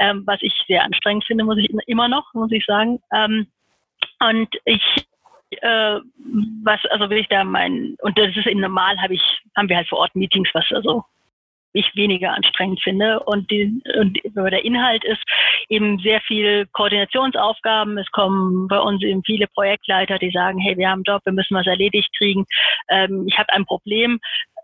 [0.00, 3.00] ähm, was ich sehr anstrengend finde, muss ich immer noch, muss ich sagen.
[3.12, 3.46] Ähm,
[4.20, 4.82] und ich
[5.50, 6.00] äh,
[6.64, 9.22] was, also will ich da meinen, und das ist eben normal, habe ich,
[9.56, 11.04] haben wir halt vor Ort Meetings, was also
[11.76, 13.20] ich weniger anstrengend finde.
[13.20, 15.22] Und, die, und der Inhalt ist
[15.68, 17.98] eben sehr viel Koordinationsaufgaben.
[17.98, 21.32] Es kommen bei uns eben viele Projektleiter, die sagen, hey, wir haben einen Job, wir
[21.32, 22.46] müssen was erledigt kriegen.
[22.88, 24.18] Ähm, ich habe ein Problem.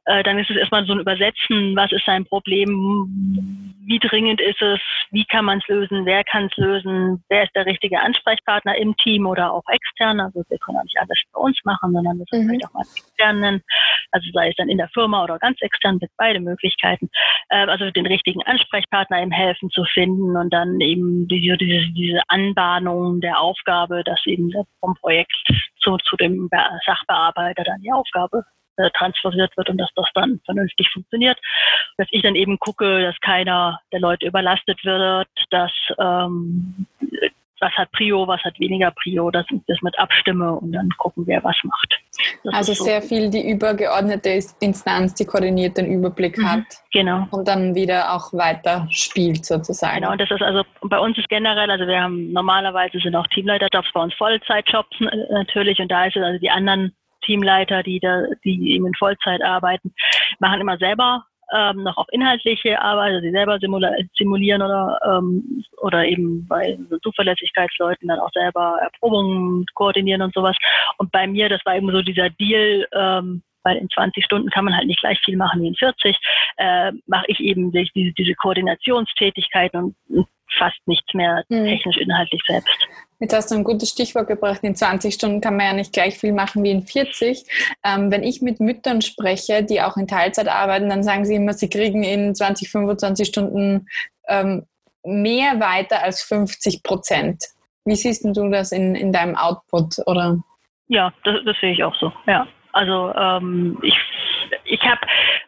[0.05, 4.61] Äh, dann ist es erstmal so ein Übersetzen, was ist sein Problem, wie dringend ist
[4.61, 8.77] es, wie kann man es lösen, wer kann es lösen, wer ist der richtige Ansprechpartner
[8.77, 10.21] im Team oder auch extern.
[10.21, 12.49] Also wir können auch nicht alles bei uns machen, sondern das mhm.
[12.49, 13.63] vielleicht auch mal extern nennen.
[14.11, 17.09] Also sei es dann in der Firma oder ganz extern, mit beide Möglichkeiten.
[17.49, 22.23] Äh, also den richtigen Ansprechpartner im Helfen zu finden und dann eben diese, diese, diese
[22.29, 25.33] Anbahnung der Aufgabe, dass eben vom Projekt
[25.81, 26.49] zu, zu dem
[26.85, 28.45] Sachbearbeiter dann die Aufgabe
[28.77, 31.39] äh, transferiert wird und dass das dann vernünftig funktioniert.
[31.99, 36.87] Dass ich dann eben gucke, dass keiner der Leute überlastet wird, dass ähm,
[37.63, 41.27] was hat Prio, was hat weniger Prio, dass ich das mit abstimme und dann gucken,
[41.27, 41.95] wer was macht.
[42.45, 42.85] Das also so.
[42.85, 46.65] sehr viel die übergeordnete Instanz, die koordiniert den Überblick mhm, hat.
[46.93, 47.27] Genau.
[47.31, 50.01] Und dann wieder auch weiter spielt sozusagen.
[50.01, 53.27] Genau, und das ist also bei uns ist generell, also wir haben normalerweise sind auch
[53.29, 54.97] Teamleiterjobs bei uns Vollzeitjobs
[55.31, 59.43] natürlich und da ist es also die anderen Teamleiter, die da, die eben in Vollzeit
[59.43, 59.95] arbeiten,
[60.39, 63.59] machen immer selber ähm, noch auch inhaltliche Arbeit, also sie selber
[64.17, 70.57] simulieren oder ähm, oder eben bei so Zuverlässigkeitsleuten dann auch selber Erprobungen koordinieren und sowas.
[70.99, 74.65] Und bei mir, das war eben so dieser Deal, ähm, weil in 20 Stunden kann
[74.65, 76.17] man halt nicht gleich viel machen wie in 40,
[76.57, 80.27] äh, mache ich eben diese, diese Koordinationstätigkeiten und
[80.59, 81.65] fast nichts mehr hm.
[81.65, 82.89] technisch inhaltlich selbst.
[83.23, 84.65] Jetzt hast du ein gutes Stichwort gebracht.
[84.65, 87.45] In 20 Stunden kann man ja nicht gleich viel machen wie in 40.
[87.85, 91.53] Ähm, wenn ich mit Müttern spreche, die auch in Teilzeit arbeiten, dann sagen sie immer,
[91.53, 93.87] sie kriegen in 20, 25 Stunden
[94.27, 94.67] ähm,
[95.05, 97.45] mehr weiter als 50 Prozent.
[97.85, 100.01] Wie siehst du das in, in deinem Output?
[100.07, 100.39] Oder?
[100.89, 102.13] Ja, das, das sehe ich auch so.
[102.27, 103.95] Ja, also ähm, ich,
[104.65, 105.01] ich habe,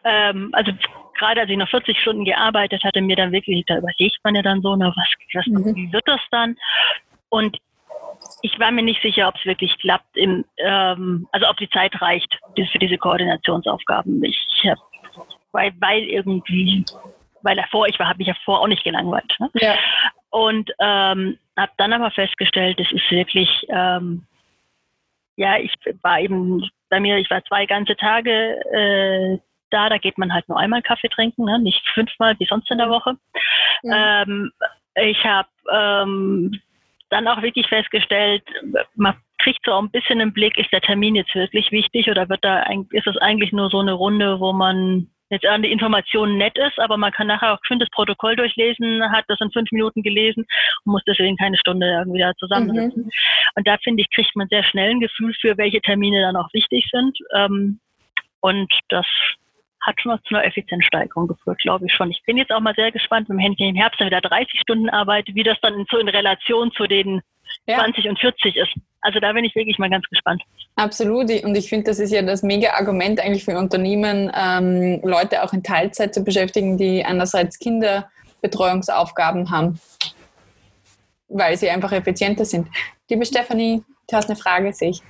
[0.05, 0.71] ähm, also
[1.19, 4.43] gerade als ich noch 40 Stunden gearbeitet hatte, mir dann wirklich, da überlegt man ja
[4.43, 5.75] dann so, na, was, was mhm.
[5.75, 6.55] wie wird das dann?
[7.27, 7.57] Und
[8.41, 11.99] ich war mir nicht sicher, ob es wirklich klappt, im, ähm, also ob die Zeit
[12.01, 12.39] reicht
[12.71, 14.23] für diese Koordinationsaufgaben.
[14.23, 14.77] Ich hab,
[15.51, 16.85] weil, weil irgendwie,
[17.41, 19.33] weil davor, ich war, habe mich ja vorher auch nicht gelangweilt.
[19.39, 19.49] Ne?
[19.55, 19.75] Ja.
[20.29, 24.25] Und ähm, habe dann aber festgestellt, es ist wirklich, ähm,
[25.37, 28.31] ja, ich war eben bei mir, ich war zwei ganze Tage
[28.71, 29.39] äh,
[29.75, 31.59] da, da geht man halt nur einmal Kaffee trinken, ne?
[31.59, 33.15] nicht fünfmal wie sonst in der Woche.
[33.83, 34.21] Ja.
[34.21, 34.51] Ähm,
[34.95, 36.61] ich habe ähm,
[37.15, 38.43] dann auch wirklich festgestellt,
[38.95, 42.43] man kriegt so ein bisschen einen Blick, ist der Termin jetzt wirklich wichtig oder wird
[42.43, 46.57] da ist es eigentlich nur so eine Runde, wo man jetzt an die Informationen nett
[46.57, 50.03] ist, aber man kann nachher auch schön das Protokoll durchlesen, hat das in fünf Minuten
[50.03, 50.45] gelesen
[50.83, 53.03] und muss deswegen keine Stunde irgendwie da zusammensitzen.
[53.03, 53.11] Mhm.
[53.55, 56.53] Und da finde ich, kriegt man sehr schnell ein Gefühl für, welche Termine dann auch
[56.53, 57.17] wichtig sind.
[57.33, 57.79] Ähm,
[58.41, 59.07] und das
[59.85, 62.09] hat schon zu einer Effizienzsteigerung geführt, glaube ich schon.
[62.09, 64.89] Ich bin jetzt auch mal sehr gespannt, wenn ich im Herbst dann wieder 30 Stunden
[64.89, 67.21] arbeite, wie das dann so in Relation zu den
[67.67, 67.77] ja.
[67.77, 68.73] 20 und 40 ist.
[69.01, 70.41] Also da bin ich wirklich mal ganz gespannt.
[70.75, 71.29] Absolut.
[71.43, 75.53] Und ich finde, das ist ja das mega Argument eigentlich für Unternehmen, ähm, Leute auch
[75.53, 79.79] in Teilzeit zu beschäftigen, die einerseits Kinderbetreuungsaufgaben haben,
[81.27, 82.67] weil sie einfach effizienter sind.
[83.09, 85.01] Liebe Stefanie, Du hast eine Frage, sehe ich.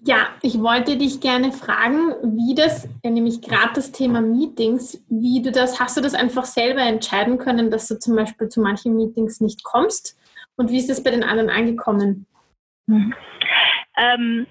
[0.00, 5.52] Ja, ich wollte dich gerne fragen, wie das, nämlich gerade das Thema Meetings, wie du
[5.52, 9.40] das, hast du das einfach selber entscheiden können, dass du zum Beispiel zu manchen Meetings
[9.40, 10.18] nicht kommst?
[10.56, 12.26] Und wie ist das bei den anderen angekommen?
[12.86, 13.14] Mhm.
[13.96, 14.46] Ähm,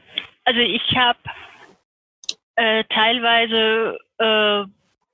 [0.45, 1.19] also ich habe
[2.55, 4.25] äh, teilweise, äh,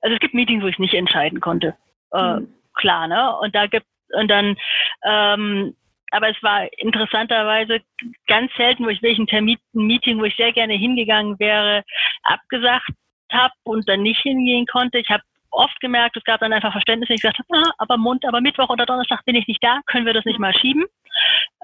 [0.00, 1.76] also es gibt Meetings, wo ich nicht entscheiden konnte.
[2.12, 2.54] Äh, mhm.
[2.74, 3.36] Klar, ne?
[3.38, 4.56] Und da gibt und dann
[5.04, 5.74] ähm,
[6.14, 7.80] aber es war interessanterweise
[8.26, 11.82] ganz selten, wo ich welchen Termin, Meeting, wo ich sehr gerne hingegangen wäre,
[12.22, 12.90] abgesagt
[13.32, 14.98] habe und dann nicht hingehen konnte.
[14.98, 17.96] Ich habe oft gemerkt, es gab dann einfach Verständnis, wenn ich gesagt habe, ah, aber
[17.96, 20.84] Mund, aber Mittwoch oder Donnerstag bin ich nicht da, können wir das nicht mal schieben?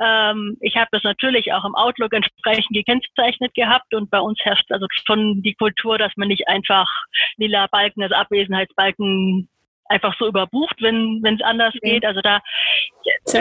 [0.00, 4.70] Ähm, ich habe das natürlich auch im Outlook entsprechend gekennzeichnet gehabt und bei uns herrscht
[4.70, 6.88] also schon die Kultur, dass man nicht einfach
[7.36, 9.48] lila Balken, also Abwesenheitsbalken
[9.90, 11.92] einfach so überbucht, wenn es anders okay.
[11.92, 12.06] geht.
[12.06, 12.40] Also da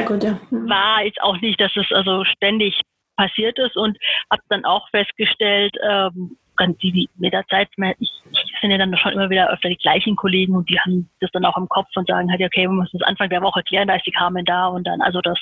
[0.06, 0.38] gut, ja.
[0.50, 0.70] Mhm.
[0.70, 2.82] war jetzt auch nicht, dass es also ständig
[3.16, 3.98] passiert ist und
[4.32, 6.38] habe dann auch festgestellt, ähm,
[6.82, 10.18] die, die mit der Zeit, ich, ich finde dann schon immer wieder öfter die gleichen
[10.18, 12.98] Kollegen und die haben das dann auch im Kopf und sagen halt, okay, wir müssen
[12.98, 15.40] das Anfang der Woche klären, da ist die Carmen da und dann, also das,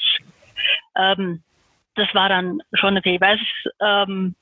[0.95, 1.41] ähm,
[1.95, 3.15] das war dann schon okay.
[3.15, 3.39] Ich weiß,
[3.81, 4.35] ähm,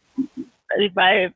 [0.93, 1.32] weil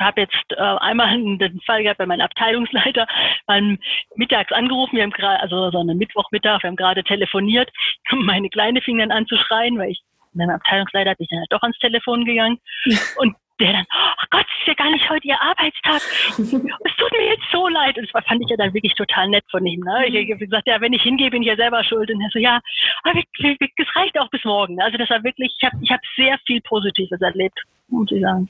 [0.00, 3.06] habe jetzt äh, einmal den Fall gehabt bei meinem Abteilungsleiter,
[3.46, 3.78] mal
[4.16, 7.70] mittags angerufen, wir haben gerade, also so einen Mittwochmittag, wir haben gerade telefoniert,
[8.10, 10.00] meine Kleine fing dann an zu schreien, weil ich,
[10.34, 12.58] mein Abteilungsleiter hat mich dann halt doch ans Telefon gegangen
[13.16, 16.00] und der dann, oh Gott, es ist ja gar nicht heute Ihr Arbeitstag.
[16.38, 17.98] es tut mir jetzt so leid.
[17.98, 19.80] Und das fand ich ja dann wirklich total nett von ihm.
[19.80, 20.06] Ne?
[20.06, 22.10] Ich habe gesagt, ja, wenn ich hingehe, bin ich ja selber schuld.
[22.10, 22.60] Und er so, ja,
[23.02, 24.80] aber es reicht auch bis morgen.
[24.80, 27.58] Also das war wirklich, ich habe ich hab sehr viel Positives erlebt,
[27.88, 28.48] muss ich sagen.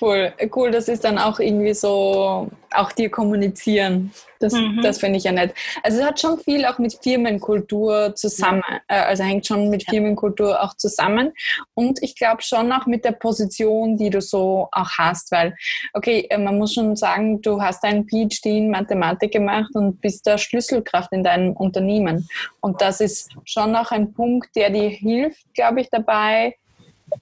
[0.00, 4.10] Cool, cool, das ist dann auch irgendwie so, auch dir kommunizieren.
[4.40, 4.80] Das, mhm.
[4.82, 5.54] das finde ich ja nett.
[5.84, 10.60] Also es hat schon viel auch mit Firmenkultur zusammen, äh, also hängt schon mit Firmenkultur
[10.60, 11.32] auch zusammen.
[11.74, 15.54] Und ich glaube schon auch mit der Position, die du so auch hast, weil,
[15.92, 20.26] okay, äh, man muss schon sagen, du hast einen PhD in Mathematik gemacht und bist
[20.26, 22.28] da Schlüsselkraft in deinem Unternehmen.
[22.60, 26.56] Und das ist schon auch ein Punkt, der dir hilft, glaube ich, dabei,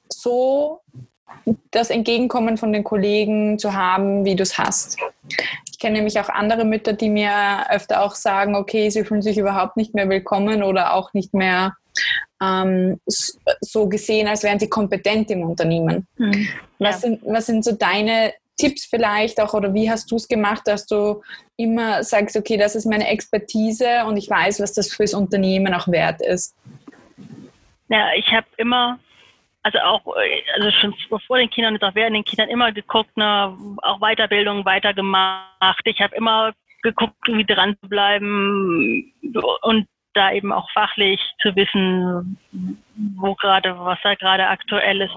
[0.08, 0.80] so
[1.70, 4.98] das Entgegenkommen von den Kollegen zu haben, wie du es hast.
[5.70, 9.38] Ich kenne nämlich auch andere Mütter, die mir öfter auch sagen, okay, sie fühlen sich
[9.38, 11.74] überhaupt nicht mehr willkommen oder auch nicht mehr
[12.40, 16.06] ähm, so gesehen, als wären sie kompetent im Unternehmen.
[16.16, 16.48] Mhm.
[16.78, 17.08] Was, ja.
[17.08, 20.86] sind, was sind so deine Tipps vielleicht auch oder wie hast du es gemacht, dass
[20.86, 21.22] du
[21.56, 25.88] immer sagst, okay, das ist meine Expertise und ich weiß, was das fürs Unternehmen auch
[25.88, 26.54] wert ist?
[27.88, 28.98] Ja, ich habe immer
[29.62, 30.94] also auch, äh, also schon
[31.26, 35.82] vor den Kindern und auch während den Kindern immer geguckt, ne, auch Weiterbildung weitergemacht.
[35.84, 39.12] Ich habe immer geguckt, wie dran zu bleiben
[39.62, 42.38] und da eben auch fachlich zu wissen,
[43.16, 45.16] wo gerade, was da gerade aktuell ist.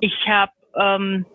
[0.00, 1.26] Ich habe ähm,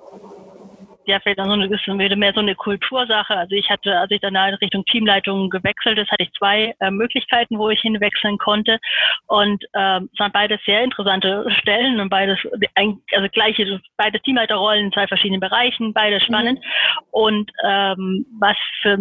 [1.07, 3.35] ja vielleicht dann so eine bisschen mehr so eine Kultursache.
[3.35, 7.57] Also ich hatte, als ich dann Richtung Teamleitung gewechselt ist, hatte ich zwei äh, Möglichkeiten,
[7.57, 8.79] wo ich hinwechseln konnte.
[9.27, 12.39] Und ähm, es waren beides sehr interessante Stellen und beides,
[12.75, 16.59] also gleiche, beide Teamleiterrollen in zwei verschiedenen Bereichen, beide spannend.
[16.59, 17.03] Mhm.
[17.11, 18.97] Und ähm, was für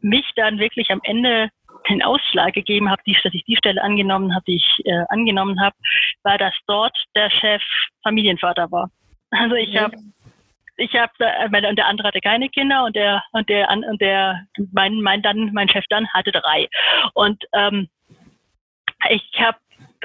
[0.00, 1.48] mich dann wirklich am Ende
[1.88, 5.76] den Ausschlag gegeben habe, dass ich die Stelle angenommen habe, die ich äh, angenommen habe,
[6.22, 7.62] war, dass dort der Chef
[8.02, 8.90] Familienvater war.
[9.30, 9.78] Also ich mhm.
[9.78, 9.96] habe
[10.76, 14.00] ich habe, äh, meine, und der andere hatte keine Kinder und der und der und
[14.00, 16.68] der mein mein dann mein Chef dann hatte drei.
[17.14, 17.88] Und ähm,
[19.10, 19.58] ich habe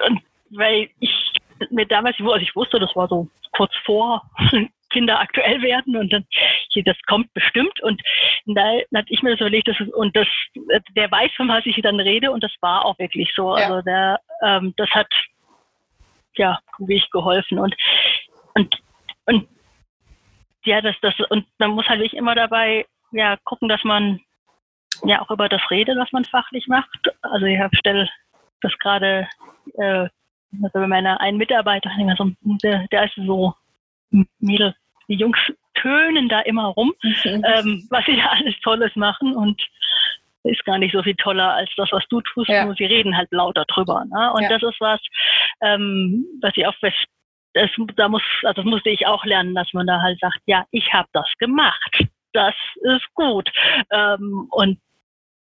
[0.06, 1.34] und weil ich
[1.70, 4.24] mir damals, also ich wusste, das war so kurz vor
[4.90, 6.26] Kinder aktuell werden und dann
[6.86, 7.82] das kommt bestimmt.
[7.82, 8.02] Und
[8.46, 10.28] da hatte ich mir das überlegt das ist, und das
[10.96, 13.58] der weiß von was ich dann rede und das war auch wirklich so.
[13.58, 13.66] Ja.
[13.66, 15.08] also der ähm, das hat
[16.36, 17.60] ja wirklich geholfen.
[17.60, 17.76] Und
[18.56, 18.82] und
[19.26, 19.48] und
[20.64, 24.20] ja, das, das, und man muss halt wirklich immer dabei, ja, gucken, dass man
[25.04, 26.90] ja auch über das redet, was man fachlich macht.
[27.22, 28.10] Also ich habe stelle
[28.62, 29.28] das gerade,
[29.78, 30.08] äh,
[30.62, 31.90] also bei meiner einen Mitarbeiter,
[32.64, 33.54] der, der ist so
[34.40, 34.76] Mädel,
[35.08, 35.40] die Jungs
[35.76, 37.44] tönen da immer rum, mhm.
[37.46, 39.62] ähm, was sie da alles Tolles machen und
[40.44, 42.66] ist gar nicht so viel toller als das, was du tust, ja.
[42.66, 44.04] nur sie reden halt lauter drüber.
[44.06, 44.34] Ne?
[44.34, 44.50] Und ja.
[44.50, 45.00] das ist was,
[45.62, 46.98] ähm, was ich auch fest
[47.54, 50.66] das, da muss, also das musste ich auch lernen, dass man da halt sagt, ja,
[50.72, 52.06] ich habe das gemacht.
[52.34, 53.50] Das ist gut.
[53.92, 54.80] Ähm, und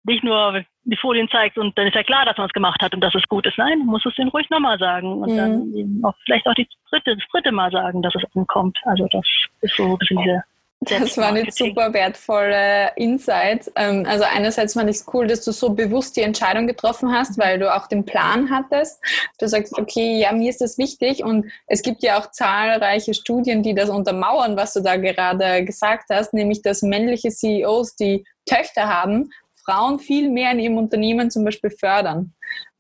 [0.04, 2.94] nicht nur die Folien zeigt und dann ist ja klar, dass man es gemacht hat
[2.94, 3.58] und dass es gut ist.
[3.58, 5.38] Nein, man muss es denen ruhig nochmal sagen und mhm.
[5.38, 8.78] dann auch vielleicht auch die dritte, das dritte Mal sagen, dass es ankommt.
[8.84, 9.26] Also das
[9.62, 10.44] ist so ein bisschen diese
[10.90, 13.72] das waren jetzt super wertvolle Insights.
[13.76, 17.38] Ähm, also einerseits fand ich es cool, dass du so bewusst die Entscheidung getroffen hast,
[17.38, 19.02] weil du auch den Plan hattest.
[19.40, 23.64] Du sagst, okay, ja, mir ist das wichtig und es gibt ja auch zahlreiche Studien,
[23.64, 28.88] die das untermauern, was du da gerade gesagt hast, nämlich dass männliche CEOs, die Töchter
[28.88, 29.32] haben,
[29.66, 32.35] Frauen viel mehr in ihrem Unternehmen zum Beispiel fördern.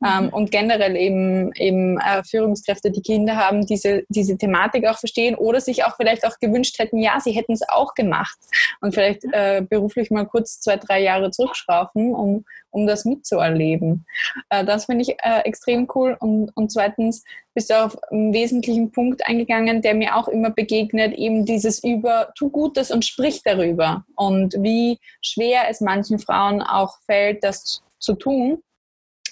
[0.05, 0.29] Ähm, mhm.
[0.29, 5.61] und generell eben, eben äh, Führungskräfte, die Kinder haben, diese, diese Thematik auch verstehen oder
[5.61, 8.37] sich auch vielleicht auch gewünscht hätten, ja, sie hätten es auch gemacht
[8.81, 14.05] und vielleicht äh, beruflich mal kurz zwei, drei Jahre zurückschrauben, um, um das mitzuerleben.
[14.49, 17.23] Äh, das finde ich äh, extrem cool und, und zweitens
[17.53, 22.33] bist du auf einen wesentlichen Punkt eingegangen, der mir auch immer begegnet, eben dieses über,
[22.37, 28.15] tu Gutes und sprich darüber und wie schwer es manchen Frauen auch fällt, das zu
[28.15, 28.61] tun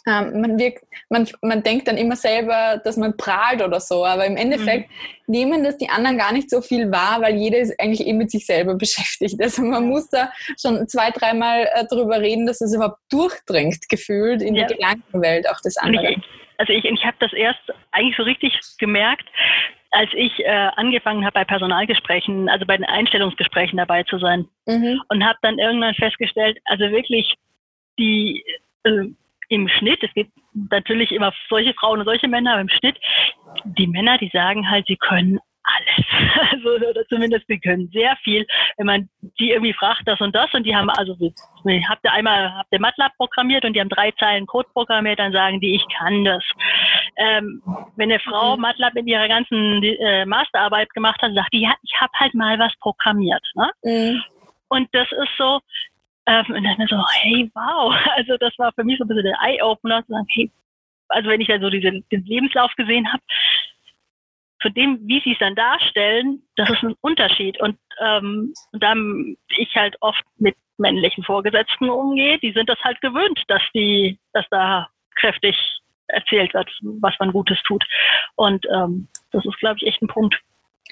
[0.06, 4.26] ähm, man, wirkt, man, man denkt dann immer selber, dass man prahlt oder so, aber
[4.26, 4.96] im Endeffekt mhm.
[5.28, 8.30] nehmen das die anderen gar nicht so viel wahr, weil jeder ist eigentlich eh mit
[8.30, 9.42] sich selber beschäftigt.
[9.42, 14.42] Also man muss da schon zwei, dreimal äh, drüber reden, dass es überhaupt durchdringt, gefühlt
[14.42, 14.68] in ja.
[14.68, 16.22] die Gedankenwelt auch des anderen.
[16.58, 17.62] Also ich, ich habe das erst
[17.92, 19.28] eigentlich so richtig gemerkt,
[19.92, 25.02] als ich äh, angefangen habe bei Personalgesprächen, also bei den Einstellungsgesprächen dabei zu sein mhm.
[25.08, 27.36] und habe dann irgendwann festgestellt, also wirklich
[28.00, 28.44] die
[28.84, 29.10] äh,
[29.54, 32.98] im Schnitt, es gibt natürlich immer solche Frauen und solche Männer, aber im Schnitt,
[33.66, 36.06] die Männer, die sagen halt, sie können alles.
[36.52, 38.46] Also, oder zumindest sie können sehr viel.
[38.78, 41.16] Wenn man die irgendwie fragt, das und das, und die haben, also,
[41.88, 45.32] habt ihr einmal, habt ihr MATLAB programmiert und die haben drei Zeilen Code programmiert, dann
[45.32, 46.44] sagen die, ich kann das.
[47.18, 47.62] Ähm,
[47.96, 48.62] wenn eine Frau mhm.
[48.62, 52.60] MATLAB in ihrer ganzen äh, Masterarbeit gemacht hat, sagt die, ja, ich habe halt mal
[52.60, 53.44] was programmiert.
[53.56, 53.72] Ne?
[53.84, 54.24] Mhm.
[54.70, 55.60] Und das ist so,
[56.26, 57.94] ähm, und dann so, hey, wow.
[58.16, 60.52] Also das war für mich so ein bisschen der Eye-Opener, zu sagen, hey,
[61.10, 63.24] also wenn ich dann so diesen, den Lebenslauf gesehen habe,
[64.62, 67.60] zu dem, wie sie es dann darstellen, das ist ein Unterschied.
[67.60, 73.44] Und ähm, dann ich halt oft mit männlichen Vorgesetzten umgehe, die sind das halt gewöhnt,
[73.48, 75.56] dass die, dass da kräftig
[76.08, 77.84] erzählt wird, was man Gutes tut.
[78.36, 80.40] Und ähm, das ist, glaube ich, echt ein Punkt.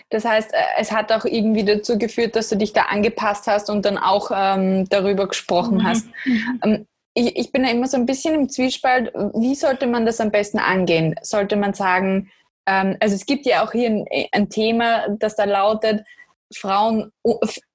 [0.10, 3.70] Das heißt, äh, es hat auch irgendwie dazu geführt, dass du dich da angepasst hast
[3.70, 5.84] und dann auch ähm, darüber gesprochen mhm.
[5.84, 6.08] hast.
[6.26, 6.60] Mhm.
[6.64, 9.12] Ähm, ich, ich, bin da immer so ein bisschen im Zwiespalt.
[9.34, 11.16] Wie sollte man das am besten angehen?
[11.22, 12.32] Sollte man sagen,
[12.66, 16.06] ähm, also es gibt ja auch hier ein, ein Thema, das da lautet,
[16.56, 17.12] Frauen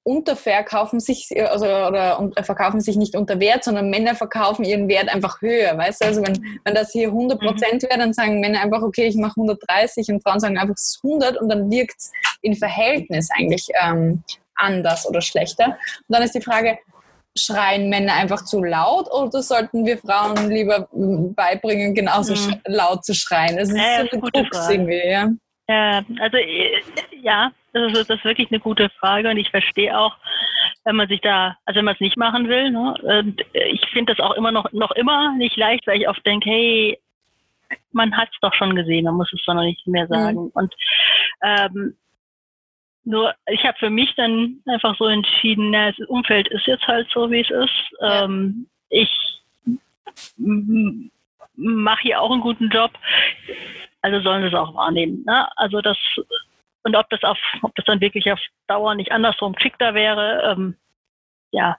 [0.03, 5.41] unterverkaufen sich also, oder verkaufen sich nicht unter Wert, sondern Männer verkaufen ihren Wert einfach
[5.41, 5.77] höher.
[5.77, 9.05] Weißt du, also wenn, wenn das hier 100 Prozent wäre, dann sagen Männer einfach, okay,
[9.07, 12.11] ich mache 130 und Frauen sagen einfach, es ist 100 und dann wirkt es
[12.41, 14.23] in Verhältnis eigentlich ähm,
[14.55, 15.65] anders oder schlechter.
[15.67, 15.77] Und
[16.09, 16.77] dann ist die Frage,
[17.37, 22.59] schreien Männer einfach zu laut oder sollten wir Frauen lieber beibringen, genauso mhm.
[22.65, 23.57] laut zu schreien?
[23.57, 25.29] Das ist ja, so eine Krux irgendwie, ja.
[25.69, 26.81] Ja, also äh,
[27.21, 30.15] ja, das ist, das ist wirklich eine gute Frage und ich verstehe auch,
[30.85, 32.71] wenn man sich da, also wenn man es nicht machen will.
[32.71, 32.95] Ne?
[33.03, 36.49] Und ich finde das auch immer noch, noch immer nicht leicht, weil ich oft denke,
[36.49, 36.99] hey,
[37.91, 40.13] man hat es doch schon gesehen, man muss es doch noch nicht mehr mhm.
[40.13, 40.43] sagen.
[40.43, 40.51] Mhm.
[40.53, 40.73] Und
[41.43, 41.97] ähm,
[43.03, 47.09] nur, ich habe für mich dann einfach so entschieden, na, das Umfeld ist jetzt halt
[47.09, 48.01] so, wie es ist.
[48.01, 48.25] Ja.
[48.25, 49.09] Ähm, ich
[51.55, 52.91] mache hier auch einen guten Job.
[54.07, 55.23] Also sollen sie es auch wahrnehmen.
[55.25, 55.47] Ne?
[55.57, 55.97] Also das
[56.83, 60.77] und ob das auf, ob das dann wirklich auf Dauer nicht andersrum geschickter wäre, ähm,
[61.51, 61.77] ja,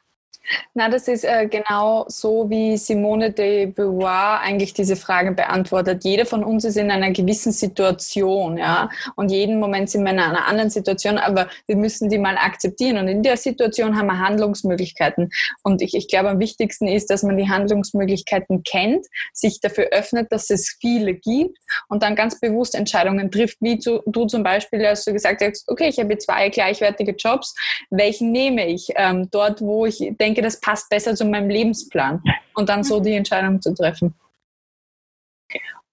[0.74, 6.04] na, das ist äh, genau so, wie Simone de Beauvoir eigentlich diese Frage beantwortet.
[6.04, 10.18] Jeder von uns ist in einer gewissen Situation, ja, und jeden Moment sind wir in
[10.18, 12.98] einer anderen Situation, aber wir müssen die mal akzeptieren.
[12.98, 15.30] Und in der Situation haben wir Handlungsmöglichkeiten.
[15.62, 20.32] Und ich, ich glaube, am wichtigsten ist, dass man die Handlungsmöglichkeiten kennt, sich dafür öffnet,
[20.32, 21.58] dass es viele gibt
[21.88, 25.68] und dann ganz bewusst Entscheidungen trifft, wie zu, du zum Beispiel, als du gesagt hast,
[25.68, 27.54] okay, ich habe zwei gleichwertige Jobs,
[27.90, 28.92] welchen nehme ich?
[28.96, 32.22] Ähm, dort, wo ich denke, denke, das passt besser zu meinem Lebensplan
[32.54, 34.14] und dann so die Entscheidung zu treffen.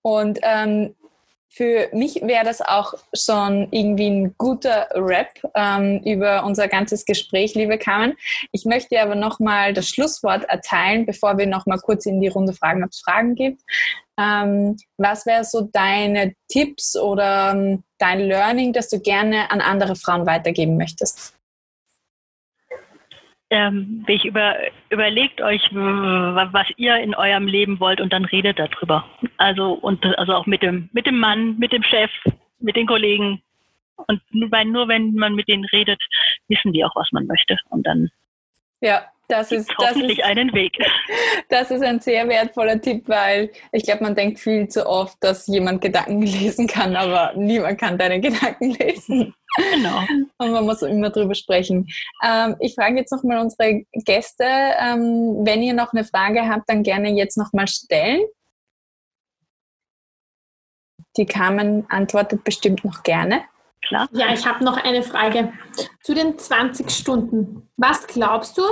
[0.01, 0.95] Und ähm,
[1.49, 7.55] für mich wäre das auch schon irgendwie ein guter Rap ähm, über unser ganzes Gespräch,
[7.55, 8.13] liebe Carmen.
[8.51, 12.83] Ich möchte aber nochmal das Schlusswort erteilen, bevor wir nochmal kurz in die Runde fragen,
[12.83, 13.61] ob es Fragen gibt.
[14.19, 19.95] Ähm, was wäre so deine Tipps oder ähm, dein Learning, das du gerne an andere
[19.95, 21.34] Frauen weitergeben möchtest?
[23.49, 24.55] Ähm, ich über,
[24.89, 29.05] überlegt euch, was ihr in eurem Leben wollt und dann redet darüber.
[29.37, 32.11] Also und also auch mit dem mit dem Mann, mit dem Chef,
[32.59, 33.41] mit den Kollegen.
[34.07, 36.01] Und nur, weil, nur wenn man mit denen redet,
[36.49, 37.57] wissen die auch, was man möchte.
[37.69, 38.09] Und dann
[38.81, 40.73] ja, das ist hoffentlich das ist, einen Weg.
[41.49, 45.47] Das ist ein sehr wertvoller Tipp, weil ich glaube, man denkt viel zu oft, dass
[45.47, 49.33] jemand Gedanken lesen kann, aber niemand kann deine Gedanken lesen.
[49.73, 49.99] Genau.
[50.37, 51.87] Und man muss immer drüber sprechen.
[52.23, 56.83] Ähm, ich frage jetzt nochmal unsere Gäste, ähm, wenn ihr noch eine Frage habt, dann
[56.83, 58.21] gerne jetzt nochmal stellen.
[61.17, 63.43] Die Carmen antwortet bestimmt noch gerne.
[63.87, 64.09] Klar.
[64.11, 65.53] Ja, ich habe noch eine Frage
[66.01, 67.69] zu den 20 Stunden.
[67.77, 68.63] Was glaubst du,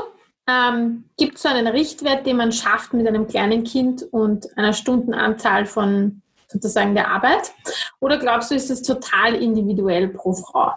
[0.48, 5.66] ähm, gibt es einen Richtwert, den man schafft mit einem kleinen Kind und einer Stundenanzahl
[5.66, 7.52] von sozusagen der Arbeit?
[8.00, 10.74] Oder glaubst du, ist es total individuell pro Frau?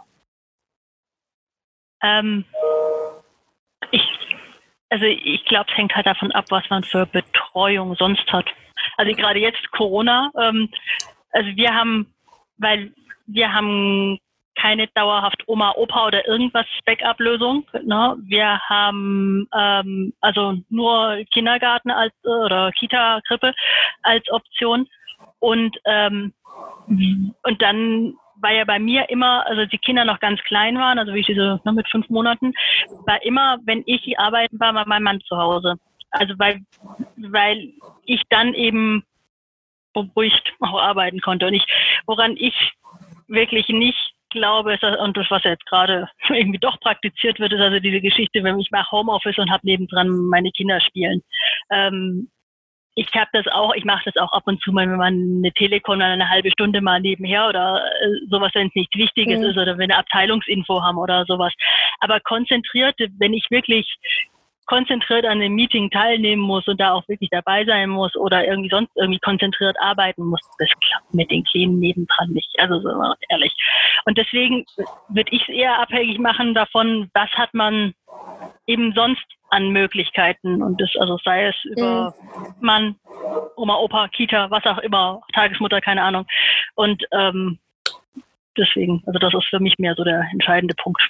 [2.03, 2.45] Ähm,
[3.91, 4.03] ich,
[4.91, 8.47] also ich glaube, es hängt halt davon ab, was man für Betreuung sonst hat.
[8.97, 10.71] Also gerade jetzt Corona, ähm,
[11.33, 12.15] also wir haben,
[12.59, 12.93] weil
[13.27, 14.19] wir haben
[14.57, 17.67] keine dauerhaft Oma, Opa oder irgendwas Backup-Lösung.
[17.85, 18.17] Ne?
[18.21, 23.53] Wir haben ähm, also nur Kindergarten als oder Kita, Krippe
[24.03, 24.87] als Option.
[25.39, 26.33] Und ähm,
[26.89, 31.15] und dann war ja bei mir immer, also die Kinder noch ganz klein waren, also
[31.15, 32.53] wie ich diese ne, mit fünf Monaten,
[33.07, 35.77] war immer, wenn ich arbeiten war, war mein Mann zu Hause.
[36.11, 36.61] Also weil,
[37.17, 37.73] weil
[38.05, 39.05] ich dann eben
[39.93, 41.47] beruhigt auch arbeiten konnte.
[41.47, 41.65] Und ich,
[42.07, 42.55] woran ich
[43.29, 48.01] wirklich nicht glaube, und das, was jetzt gerade irgendwie doch praktiziert wird, ist also diese
[48.01, 51.23] Geschichte, wenn ich mache Homeoffice und habe nebendran meine Kinder spielen.
[51.71, 52.31] Ähm,
[52.99, 55.53] ich habe das auch, ich mache das auch ab und zu mal, wenn man eine
[55.53, 59.47] Telekom eine halbe Stunde mal nebenher oder äh, sowas, wenn es nichts Wichtiges mhm.
[59.47, 61.53] ist oder wenn eine Abteilungsinfo haben oder sowas.
[62.01, 63.97] Aber konzentriert, wenn ich wirklich
[64.67, 68.69] konzentriert an dem Meeting teilnehmen muss und da auch wirklich dabei sein muss oder irgendwie
[68.69, 72.51] sonst irgendwie konzentriert arbeiten muss, das klappt mit den Kleinen nebendran nicht.
[72.59, 72.91] Also so
[73.29, 73.55] ehrlich.
[74.05, 74.65] Und deswegen
[75.09, 77.95] würde ich es eher abhängig machen davon, was hat man
[78.67, 82.55] eben sonst an Möglichkeiten und das also sei es über mhm.
[82.61, 82.97] Mann,
[83.57, 86.27] Oma, Opa, Kita, was auch immer, Tagesmutter, keine Ahnung.
[86.75, 87.59] Und ähm,
[88.57, 91.01] deswegen, also das ist für mich mehr so der entscheidende Punkt.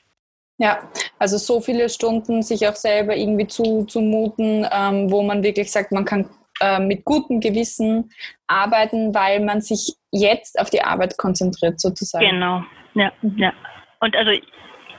[0.58, 0.78] Ja,
[1.18, 6.04] also so viele Stunden sich auch selber irgendwie zuzumuten, ähm, wo man wirklich sagt, man
[6.04, 6.28] kann
[6.60, 8.10] äh, mit gutem Gewissen
[8.46, 12.26] arbeiten, weil man sich jetzt auf die Arbeit konzentriert sozusagen.
[12.26, 12.62] Genau,
[12.94, 13.38] ja, mhm.
[13.38, 13.52] ja.
[14.00, 14.30] Und also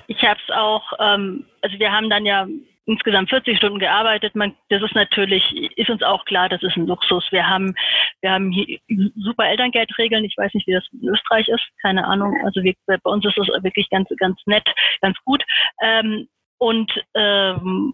[0.07, 2.47] ich habe es auch, ähm, also wir haben dann ja
[2.87, 4.35] insgesamt 40 Stunden gearbeitet.
[4.35, 5.43] Man, das ist natürlich,
[5.77, 7.25] ist uns auch klar, das ist ein Luxus.
[7.31, 7.75] Wir haben,
[8.21, 8.79] wir haben hier
[9.17, 10.23] super Elterngeldregeln.
[10.23, 11.63] Ich weiß nicht, wie das in Österreich ist.
[11.81, 12.33] Keine Ahnung.
[12.45, 14.67] Also wir, bei uns ist das wirklich ganz, ganz nett,
[15.01, 15.43] ganz gut.
[15.81, 16.27] Ähm,
[16.59, 17.93] und, ähm,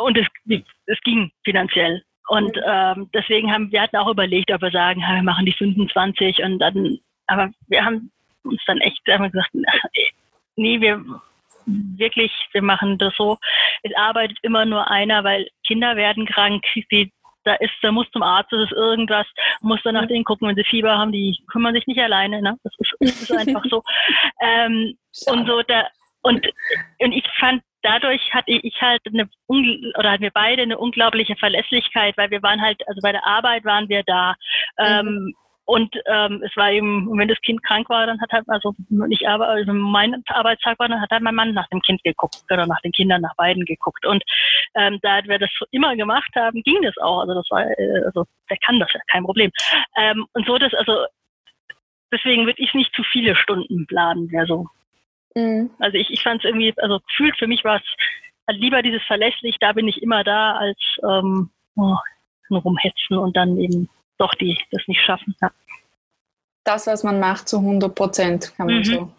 [0.00, 0.26] und es,
[0.86, 2.02] es ging finanziell.
[2.28, 6.42] Und ähm, deswegen haben wir hatten auch überlegt, ob wir sagen, wir machen die 25
[6.42, 8.10] und dann, aber wir haben
[8.44, 9.50] uns dann echt haben gesagt,
[10.56, 11.04] nee, wir
[11.66, 13.38] wirklich, wir machen das so.
[13.82, 17.12] Es arbeitet immer nur einer, weil Kinder werden krank, die,
[17.44, 19.26] da ist, da muss zum Arzt, das ist irgendwas,
[19.60, 22.56] muss dann nach denen gucken, wenn sie Fieber haben, die kümmern sich nicht alleine, ne?
[22.64, 23.82] Das ist, das ist einfach so.
[24.40, 24.96] Ähm,
[25.26, 25.86] und so da,
[26.22, 26.46] und,
[27.00, 32.16] und ich fand, dadurch hatte ich halt eine, oder hatten wir beide eine unglaubliche Verlässlichkeit,
[32.16, 34.34] weil wir waren halt, also bei der Arbeit waren wir da.
[34.78, 35.34] Ähm, mhm.
[35.66, 39.26] Und ähm, es war eben, wenn das Kind krank war, dann hat halt, also nicht
[39.26, 42.66] aber, also mein Arbeitstag war, dann hat halt mein Mann nach dem Kind geguckt oder
[42.66, 44.04] nach den Kindern, nach beiden geguckt.
[44.04, 44.22] Und
[44.74, 47.20] ähm, da wir das immer gemacht haben, ging das auch.
[47.20, 49.50] Also das war, äh, also der kann das ja, kein Problem.
[49.96, 51.06] Ähm, und so das, also
[52.12, 54.66] deswegen würde ich nicht zu viele Stunden planen, wäre so.
[55.34, 55.70] Mhm.
[55.78, 59.56] Also ich, ich fand es irgendwie, also gefühlt für mich war es lieber dieses verlässlich,
[59.60, 61.96] da bin ich immer da, als ähm, oh,
[62.50, 63.88] rumhetzen und dann eben
[64.18, 65.34] doch die das nicht schaffen.
[65.40, 65.50] Ja.
[66.64, 68.84] Das, was man macht, zu 100 Prozent, kann man mhm.
[68.84, 69.12] so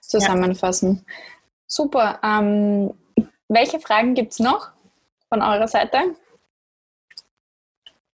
[0.00, 1.04] zusammenfassen.
[1.06, 1.14] Ja.
[1.66, 2.20] Super.
[2.22, 2.94] Ähm,
[3.48, 4.70] welche Fragen gibt es noch
[5.28, 6.14] von eurer Seite?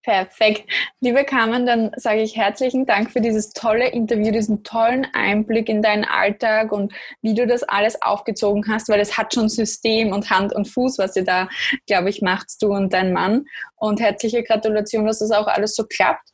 [0.03, 0.63] Perfekt.
[1.01, 5.81] Liebe Carmen, dann sage ich herzlichen Dank für dieses tolle Interview, diesen tollen Einblick in
[5.81, 10.29] deinen Alltag und wie du das alles aufgezogen hast, weil es hat schon System und
[10.29, 11.49] Hand und Fuß, was ihr da,
[11.85, 13.45] glaube ich, macht, du und dein Mann.
[13.75, 16.29] Und herzliche Gratulation, dass das auch alles so klappt.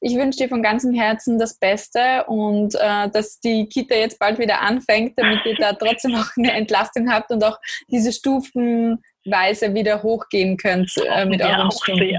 [0.00, 4.38] Ich wünsche dir von ganzem Herzen das Beste und äh, dass die Kita jetzt bald
[4.38, 7.58] wieder anfängt, damit ihr da trotzdem auch eine Entlastung habt und auch
[7.88, 12.16] diese stufenweise wieder hochgehen könnt äh, mit ja, euren Stunden.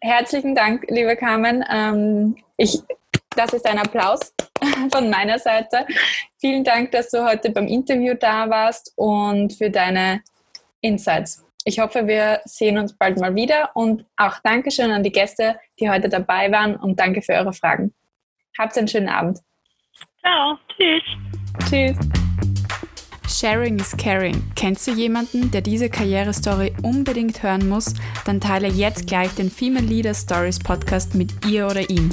[0.00, 1.64] Herzlichen Dank, liebe Carmen.
[1.70, 2.78] Ähm, ich,
[3.36, 4.34] das ist ein Applaus
[4.92, 5.86] von meiner Seite.
[6.38, 10.22] Vielen Dank, dass du heute beim Interview da warst und für deine
[10.80, 11.44] Insights.
[11.64, 15.90] Ich hoffe, wir sehen uns bald mal wieder und auch Dankeschön an die Gäste, die
[15.90, 17.92] heute dabei waren und danke für eure Fragen.
[18.58, 19.40] Habt einen schönen Abend.
[20.20, 20.58] Ciao.
[20.76, 21.02] Tschüss.
[21.68, 22.19] Tschüss.
[23.40, 24.42] Sharing is Caring.
[24.54, 27.94] Kennst du jemanden, der diese Karrierestory unbedingt hören muss?
[28.26, 32.10] Dann teile jetzt gleich den Female Leader Stories Podcast mit ihr oder ihm.